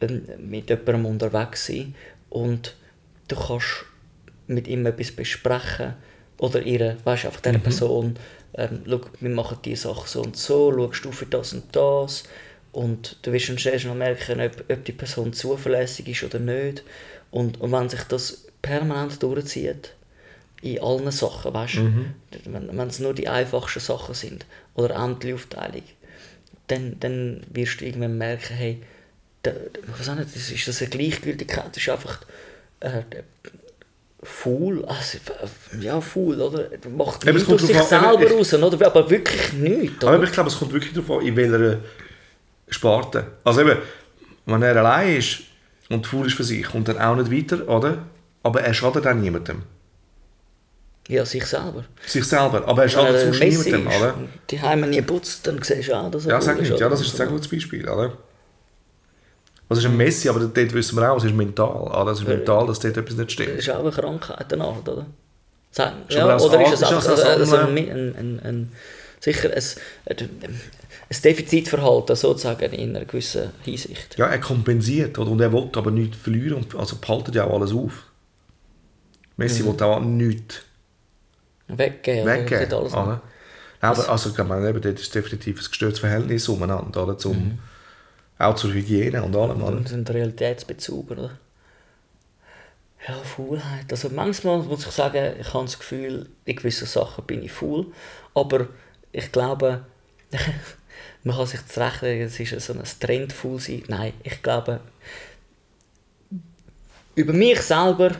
ähm, 0.00 0.22
mit 0.38 0.70
jemandem 0.70 1.06
unterwegs 1.06 1.66
sein 1.66 1.94
und 2.30 2.74
du 3.28 3.36
kannst 3.36 3.84
mit 4.46 4.68
ihm 4.68 4.86
etwas 4.86 5.12
besprechen 5.12 5.94
oder 6.38 6.62
ihre, 6.62 6.96
weißt 7.04 7.26
einfach 7.26 7.40
dieser 7.40 7.58
Person, 7.58 8.16
ähm, 8.54 8.82
schau, 8.86 9.00
wir 9.20 9.30
machen 9.30 9.58
die 9.64 9.76
Sache 9.76 10.08
so 10.08 10.22
und 10.22 10.36
so, 10.36 10.72
schaust 10.72 11.04
du 11.04 11.12
für 11.12 11.26
das 11.26 11.52
und 11.52 11.64
das 11.74 12.24
und 12.72 13.16
du 13.22 13.32
wirst 13.32 13.48
dann 13.48 13.58
schnell 13.58 13.82
noch 13.84 13.94
merken, 13.94 14.40
ob, 14.40 14.64
ob 14.70 14.84
die 14.84 14.92
Person 14.92 15.32
zuverlässig 15.32 16.08
ist 16.08 16.24
oder 16.24 16.38
nicht 16.38 16.82
und, 17.30 17.60
und 17.60 17.72
wenn 17.72 17.88
sich 17.88 18.02
das 18.04 18.46
permanent 18.62 19.22
durchzieht, 19.22 19.94
in 20.74 20.82
allen 20.82 21.10
Sachen, 21.10 21.54
weißt 21.54 21.76
du? 21.76 21.92
Wenn 22.44 22.88
es 22.88 22.98
nur 22.98 23.14
die 23.14 23.28
einfachsten 23.28 23.80
Sachen 23.80 24.14
sind 24.14 24.46
oder 24.74 24.96
Ämteraufteilung, 24.96 25.82
dann, 26.66 26.96
dann 27.00 27.42
wirst 27.52 27.80
du 27.80 27.86
irgendwann 27.86 28.18
merken, 28.18 28.54
hey, 28.54 28.82
da, 29.42 29.52
ich 29.52 30.00
weiß 30.00 30.08
auch 30.10 30.14
nicht, 30.16 30.34
das 30.34 30.50
ist 30.50 30.66
das 30.66 30.80
eine 30.80 30.90
Gleichgültigkeit, 30.90 31.68
das 31.70 31.82
ist 31.82 31.88
einfach 31.88 32.20
äh, 32.80 33.02
faul, 34.22 34.84
also, 34.86 35.18
ja, 35.80 36.00
faul, 36.00 36.40
oder? 36.40 36.68
Macht 36.90 37.24
nichts 37.24 37.48
aus 37.48 37.62
sich 37.62 37.78
an, 37.78 37.86
selber 37.86 38.22
eben, 38.22 38.36
raus, 38.36 38.54
oder? 38.54 38.86
aber 38.86 39.08
wirklich 39.08 39.52
nichts. 39.52 40.04
Aber 40.04 40.16
Oder? 40.16 40.24
ich 40.24 40.32
glaube, 40.32 40.48
es 40.48 40.58
kommt 40.58 40.72
wirklich 40.72 40.92
darauf 40.92 41.20
an, 41.20 41.26
in 41.26 41.36
welcher 41.36 41.78
Sparte. 42.68 43.26
Also 43.44 43.60
eben, 43.60 43.78
wenn 44.46 44.62
er 44.62 44.76
allein 44.76 45.16
ist 45.16 45.42
und 45.88 46.06
faul 46.06 46.26
ist 46.26 46.34
für 46.34 46.44
sich, 46.44 46.64
kommt 46.64 46.88
er 46.88 47.08
auch 47.08 47.14
nicht 47.16 47.30
weiter, 47.30 47.68
oder? 47.68 48.06
Aber 48.42 48.60
er 48.60 48.74
schadet 48.74 49.06
auch 49.06 49.14
niemandem. 49.14 49.62
Ja, 51.08 51.24
sich 51.24 51.44
selber. 51.46 51.84
Sich 52.06 52.24
selber. 52.24 52.66
Aber 52.66 52.82
er 52.82 52.88
schadet 52.88 53.20
sonst 53.20 53.40
niemandem, 53.40 53.86
oder? 53.86 54.14
die 54.50 54.60
Heime 54.60 54.88
nie 54.88 55.02
putzt, 55.02 55.46
dann 55.46 55.62
siehst 55.62 55.88
du 55.88 55.94
auch, 55.94 56.10
dass 56.10 56.26
er 56.26 56.32
Ja, 56.32 56.40
sag 56.40 56.60
nicht. 56.60 56.78
Ja, 56.78 56.88
das 56.88 57.00
ist 57.00 57.14
ein 57.14 57.16
sehr 57.16 57.26
gutes 57.26 57.48
Beispiel, 57.48 57.88
oder? 57.88 58.12
Was 59.68 59.78
ist 59.78 59.86
ein 59.86 59.96
Messi, 59.96 60.28
aber 60.28 60.40
dort 60.40 60.72
wissen 60.74 60.96
wir 60.96 61.10
auch, 61.10 61.16
es 61.18 61.24
ist 61.24 61.34
mental. 61.34 61.68
Oder? 61.68 62.12
Es 62.12 62.20
ist 62.20 62.28
mental, 62.28 62.66
dass 62.66 62.78
dort 62.80 62.96
etwas 62.96 63.16
nicht 63.16 63.28
Das 63.28 63.32
stimmt. 63.32 63.58
ist 63.58 63.70
auch 63.70 63.80
eine 63.80 63.90
Krankheit, 63.90 64.52
eine 64.52 64.64
Art, 64.64 64.88
oder? 64.88 65.06
Ja, 66.08 66.36
oder 66.38 66.58
das 66.58 66.72
ist 66.72 66.82
es 66.82 66.82
einfach 66.84 66.98
ist 66.98 67.08
das 67.08 67.20
das 67.20 67.52
andere? 67.52 67.70
ein, 67.92 68.40
ein, 68.42 68.72
sicher 69.20 69.50
ein, 69.50 69.62
ein 70.08 71.22
Defizitverhalten 71.22 72.16
sozusagen 72.16 72.72
in 72.72 72.96
einer 72.96 73.04
gewissen 73.04 73.50
Hinsicht? 73.62 74.16
Ja, 74.18 74.26
er 74.26 74.40
kompensiert, 74.40 75.18
oder? 75.18 75.30
Und 75.30 75.40
er 75.40 75.52
will 75.52 75.68
aber 75.74 75.90
nichts 75.90 76.16
verlieren, 76.16 76.64
also 76.78 76.96
behaltet 76.96 77.34
ja 77.34 77.44
auch 77.44 77.54
alles 77.60 77.72
auf. 77.72 78.04
Messi 79.36 79.64
will 79.64 79.80
auch 79.82 80.00
nichts 80.00 80.62
Weggehen, 81.68 82.26
weggeben. 82.26 82.72
Alles 82.72 82.92
oder? 82.92 83.06
noch. 83.06 83.20
Aber 83.80 84.08
also, 84.08 84.30
ich 84.30 84.38
meine, 84.38 84.68
eben, 84.68 84.80
dort 84.80 84.98
ist 84.98 85.14
definitiv 85.14 85.58
ein 85.60 85.68
gestörtes 85.68 85.98
Verhältnis 86.00 86.48
umeinander, 86.48 87.02
oder? 87.02 87.18
Zum, 87.18 87.58
Auch 88.38 88.54
zur 88.54 88.72
Hygiene 88.72 89.22
und 89.22 89.34
allem, 89.34 89.62
oder? 89.62 89.80
Ist 89.80 89.92
ein 89.92 90.06
Realitätsbezug, 90.06 91.10
oder? 91.10 91.30
Ja, 93.06 93.14
Faulheit. 93.14 93.90
Also 93.90 94.08
manchmal 94.10 94.58
muss 94.58 94.84
ich 94.86 94.92
sagen, 94.92 95.36
ich 95.40 95.54
habe 95.54 95.64
das 95.64 95.78
Gefühl, 95.78 96.28
in 96.44 96.56
gewissen 96.56 96.86
Sachen 96.86 97.24
bin 97.24 97.42
ich 97.42 97.52
faul. 97.52 97.86
Aber 98.34 98.66
ich 99.12 99.30
glaube, 99.30 99.84
man 101.22 101.36
kann 101.36 101.46
sich 101.46 101.64
zurechtlegen, 101.66 102.26
es 102.26 102.40
ist 102.40 102.60
so 102.60 102.72
ein 102.72 102.82
Trend 103.00 103.32
faul 103.32 103.60
sein. 103.60 103.84
Nein, 103.88 104.12
ich 104.22 104.42
glaube, 104.42 104.80
über 107.14 107.32
mich 107.32 107.60
selber 107.62 108.12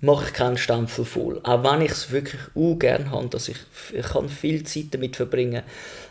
mache 0.00 0.26
ich 0.26 0.32
keinen 0.32 0.56
Stempel 0.58 1.04
voll. 1.04 1.40
Auch 1.42 1.62
wenn 1.62 1.82
ich 1.82 1.92
es 1.92 2.10
wirklich 2.10 2.40
ungern 2.54 3.10
habe, 3.10 3.28
dass 3.28 3.48
ich, 3.48 3.58
ich 3.92 4.06
kann 4.06 4.28
viel 4.28 4.64
Zeit 4.64 4.86
damit 4.92 5.16
verbringen, 5.16 5.62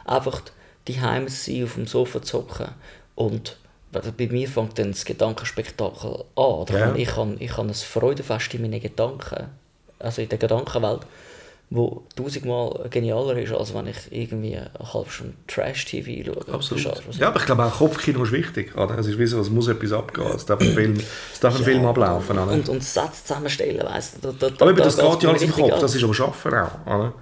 einfach 0.05 0.41
die 0.87 1.01
Heim 1.01 1.27
sein, 1.27 1.63
auf 1.63 1.75
dem 1.75 1.87
Sofa 1.87 2.21
zu 2.21 2.39
hocken 2.39 2.69
und 3.15 3.57
bei 3.91 4.27
mir 4.27 4.47
fängt 4.47 4.77
dann 4.77 4.91
das 4.91 5.03
Gedankenspektakel 5.03 6.23
an. 6.35 6.65
Ja. 6.69 6.95
Ich 6.95 7.15
habe 7.15 7.35
ich 7.39 7.57
habe 7.57 7.69
ein 7.69 7.73
Freudefest 7.73 8.53
in 8.53 8.61
meinen 8.61 8.79
Gedanken, 8.79 9.47
also 9.97 10.21
in 10.21 10.29
der 10.29 10.37
Gedankenwelt, 10.37 11.01
wo 11.71 12.03
tausendmal 12.15 12.87
genialer 12.89 13.37
ist, 13.37 13.53
als 13.53 13.73
wenn 13.75 13.87
ich 13.87 13.97
irgendwie 14.09 14.57
eine 14.57 14.71
halbe 14.93 15.11
Stunde 15.11 15.33
Trash-TV 15.47 16.25
schaue. 16.25 16.53
Absolut. 16.53 17.01
Ja, 17.19 17.27
aber 17.27 17.39
ich 17.39 17.45
glaube 17.45 17.63
auch 17.63 17.77
Kopfkino 17.77 18.23
ist 18.23 18.31
wichtig. 18.31 18.75
Oder? 18.75 18.97
Es 18.97 19.05
ist 19.05 19.19
wie 19.19 19.27
so, 19.27 19.39
es 19.39 19.49
muss 19.51 19.67
etwas 19.67 19.91
abgehen. 19.91 20.31
Es 20.35 20.45
darf 20.45 20.59
ein 20.61 20.73
Film, 20.73 20.95
es 20.95 21.39
darf 21.39 21.55
ein 21.55 21.63
Film 21.63 21.85
ablaufen. 21.85 22.39
Oder? 22.39 22.53
Und, 22.53 22.69
und 22.69 22.83
Sätze 22.83 23.23
zusammenstellen, 23.23 23.85
weißt 23.85 24.17
du. 24.21 24.31
Da, 24.31 24.49
da, 24.49 24.65
aber 24.65 24.73
da 24.73 24.83
das 24.83 24.97
geht 24.97 25.23
ja 25.23 25.29
alles 25.29 25.41
im 25.43 25.51
Kopf. 25.51 25.73
an. 25.73 25.81
Das 25.81 25.93
ist 25.93 26.03
aber 26.03 26.13
Schaffen 26.13 26.53
auch. 26.55 26.85
Oder? 26.87 27.13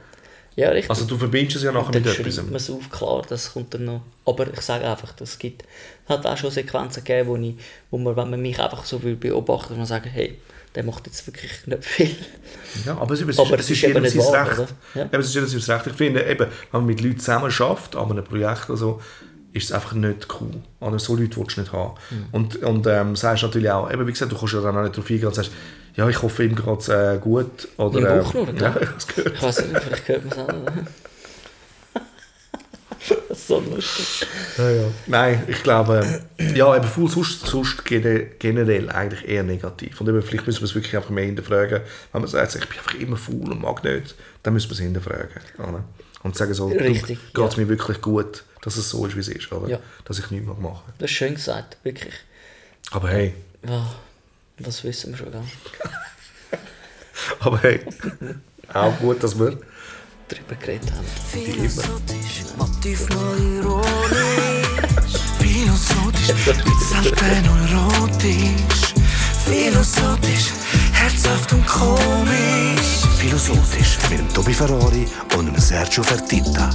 Ja, 0.56 0.70
richtig. 0.70 0.90
Also 0.90 1.06
du 1.06 1.18
verbindest 1.18 1.58
es 1.58 1.64
ja 1.64 1.72
nachher 1.72 1.94
mit 1.94 2.08
etwas. 2.08 2.38
man 2.38 2.56
es 2.56 2.70
auf, 2.70 2.90
klar, 2.90 3.24
das 3.28 3.54
kommt 3.54 3.74
dann 3.74 3.86
noch. 3.86 4.02
Aber 4.26 4.48
ich 4.52 4.62
sage 4.62 4.90
einfach, 4.90 5.14
es 5.20 5.38
gibt, 5.38 5.64
es 6.06 6.10
hat 6.10 6.26
auch 6.26 6.38
schon 6.38 6.52
Sequenzen 6.52 7.04
gegeben, 7.04 7.30
wo, 7.30 7.36
ich, 7.36 7.56
wo 7.92 7.98
man, 7.98 8.16
wenn 8.16 8.30
man 8.32 8.42
mich 8.42 8.60
einfach 8.60 8.84
so 8.86 9.04
will 9.04 9.16
beobachten 9.18 9.70
würde, 9.70 9.80
man 9.80 9.86
sagen, 9.86 10.10
hey, 10.10 10.40
der 10.76 10.84
macht 10.84 11.08
jetzt 11.08 11.26
wirklich 11.28 11.52
nicht 11.66 11.84
viel. 11.84 12.16
Ja, 12.86 12.98
aber 12.98 13.14
es, 13.14 13.22
es, 13.22 13.40
Aber 13.40 13.58
es 13.58 13.70
ist 13.70 13.84
ist 13.84 13.84
eben 13.84 14.08
sein 14.08 14.20
wahr, 14.20 14.60
Recht. 14.60 14.74
Ja. 14.94 15.06
Eben, 15.06 15.20
es 15.20 15.28
ist 15.28 15.36
jedem 15.36 15.48
sein 15.48 15.76
Recht. 15.76 15.88
Ich 15.88 15.94
finde, 15.94 16.24
eben, 16.24 16.48
wenn 16.72 16.82
man 16.82 16.86
mit 16.86 17.02
Leuten 17.02 17.20
zusammen 17.20 17.50
schafft 17.52 17.96
an 17.96 18.12
einem 18.12 18.24
Projekt 18.24 18.70
oder 18.70 18.78
so, 18.78 19.02
ist 19.54 19.66
es 19.66 19.72
einfach 19.72 19.94
nicht 19.94 20.28
cool. 20.40 20.52
Oder 20.80 21.00
so 21.00 21.16
Leute 21.16 21.38
willst 21.38 21.58
du 21.58 21.62
nicht 21.62 21.74
haben. 21.74 21.94
Mhm. 22.12 22.26
Und, 22.32 22.56
und 22.58 22.88
ähm, 22.88 23.16
sagst 23.16 23.44
natürlich 23.44 23.72
auch, 23.72 23.92
eben, 23.92 24.06
wie 24.06 24.12
gesagt, 24.12 24.32
du 24.32 24.38
kannst 24.38 24.54
ja 24.54 24.62
dann 24.62 24.78
auch 24.78 24.84
nicht 24.84 24.96
darauf 24.96 25.10
eingehen 25.10 25.28
und 25.28 25.36
sagst, 25.36 25.52
ja, 25.96 26.08
ich 26.08 26.22
hoffe, 26.22 26.44
ihm 26.44 26.56
geht 26.56 26.80
es 26.80 26.90
äh, 26.90 27.18
gut. 27.20 27.68
Oder, 27.78 27.98
Im 28.00 28.06
äh, 28.06 28.22
Bauchnurren, 28.22 28.58
Ja, 28.58 28.70
gell? 28.70 28.84
ich 28.84 28.90
hab's 28.90 29.08
gehört. 29.08 29.34
Ich 29.36 29.42
weiß 29.42 29.68
nicht, 29.68 29.82
vielleicht 29.82 30.08
hört 30.08 30.26
man 30.26 30.34
es 30.34 30.38
auch 30.38 30.48
ist 30.50 31.17
so 33.48 33.60
lustig. 33.60 34.28
Ja, 34.58 34.70
ja. 34.70 34.84
Nein, 35.08 35.44
ich 35.48 35.64
glaube, 35.64 36.22
ja, 36.54 36.76
eben 36.76 36.86
faul 36.88 37.10
sonst, 37.10 37.46
sonst 37.46 37.84
gene- 37.86 38.26
generell 38.40 38.90
eigentlich 38.90 39.28
eher 39.28 39.44
negativ. 39.44 40.00
Und 40.02 40.10
eben, 40.10 40.22
vielleicht 40.22 40.46
müssen 40.48 40.62
wir 40.62 40.66
es 40.66 40.76
wirklich 40.76 40.96
einfach 40.96 41.10
mehr 41.10 41.26
hinterfragen. 41.26 41.82
Wenn 42.12 42.22
man 42.22 42.30
sagt, 42.30 42.56
ich 42.56 42.68
bin 42.68 42.78
einfach 42.78 42.94
immer 42.96 43.18
faul 43.18 43.52
und 43.52 43.62
mag 43.62 43.84
nicht, 43.84 44.16
dann 44.44 44.54
müssen 44.54 44.70
wir 44.70 44.74
es 44.74 44.80
hinterfragen. 44.80 45.42
Oder? 45.60 45.84
Und 46.24 46.36
sagen 46.36 46.54
so, 46.54 46.68
Richtig, 46.68 47.20
geht 47.34 47.46
es 47.50 47.56
ja. 47.56 47.62
mir 47.64 47.70
wirklich 47.70 48.02
gut, 48.02 48.44
dass 48.62 48.76
es 48.76 48.90
so 48.90 49.06
ist, 49.06 49.16
wie 49.16 49.20
es 49.22 49.28
ist. 49.30 49.52
Oder? 49.52 49.70
Ja. 49.70 49.80
Dass 50.06 50.20
ich 50.20 50.30
nichts 50.32 50.46
mehr 50.46 50.56
machen 50.56 50.82
Das 51.00 51.10
ist 51.10 51.16
schön 51.18 51.36
gesagt, 51.36 51.78
wirklich. 51.84 52.14
Aber 52.92 53.10
hey, 53.10 53.34
Ja, 53.68 53.90
das 54.60 54.84
wissen 54.84 55.12
wir 55.12 55.18
schon, 55.18 55.32
gell? 55.32 55.42
aber 57.40 57.58
hey, 57.62 57.80
auch 58.74 58.98
gut, 59.00 59.24
dass 59.24 59.38
wir 59.40 59.58
Darüber 60.30 60.56
geredet 60.56 60.92
haben. 60.92 61.06
Philosophisch, 61.32 62.44
motiv 62.58 63.08
mal 63.10 63.38
ironisch. 63.40 64.68
Philosophisch, 65.40 66.48
mit 66.48 66.80
selten 66.90 67.46
erotisch. 67.46 68.94
Philosophisch, 69.46 70.52
herzhaft 70.92 71.54
und 71.54 71.66
komisch. 71.66 73.08
Philosophisch 73.18 73.98
mit 74.10 74.20
dem 74.20 74.34
Tobi 74.34 74.54
Ferrari 74.54 75.08
und 75.38 75.46
dem 75.46 75.58
Sergio 75.60 76.04
Fertitta. 76.04 76.72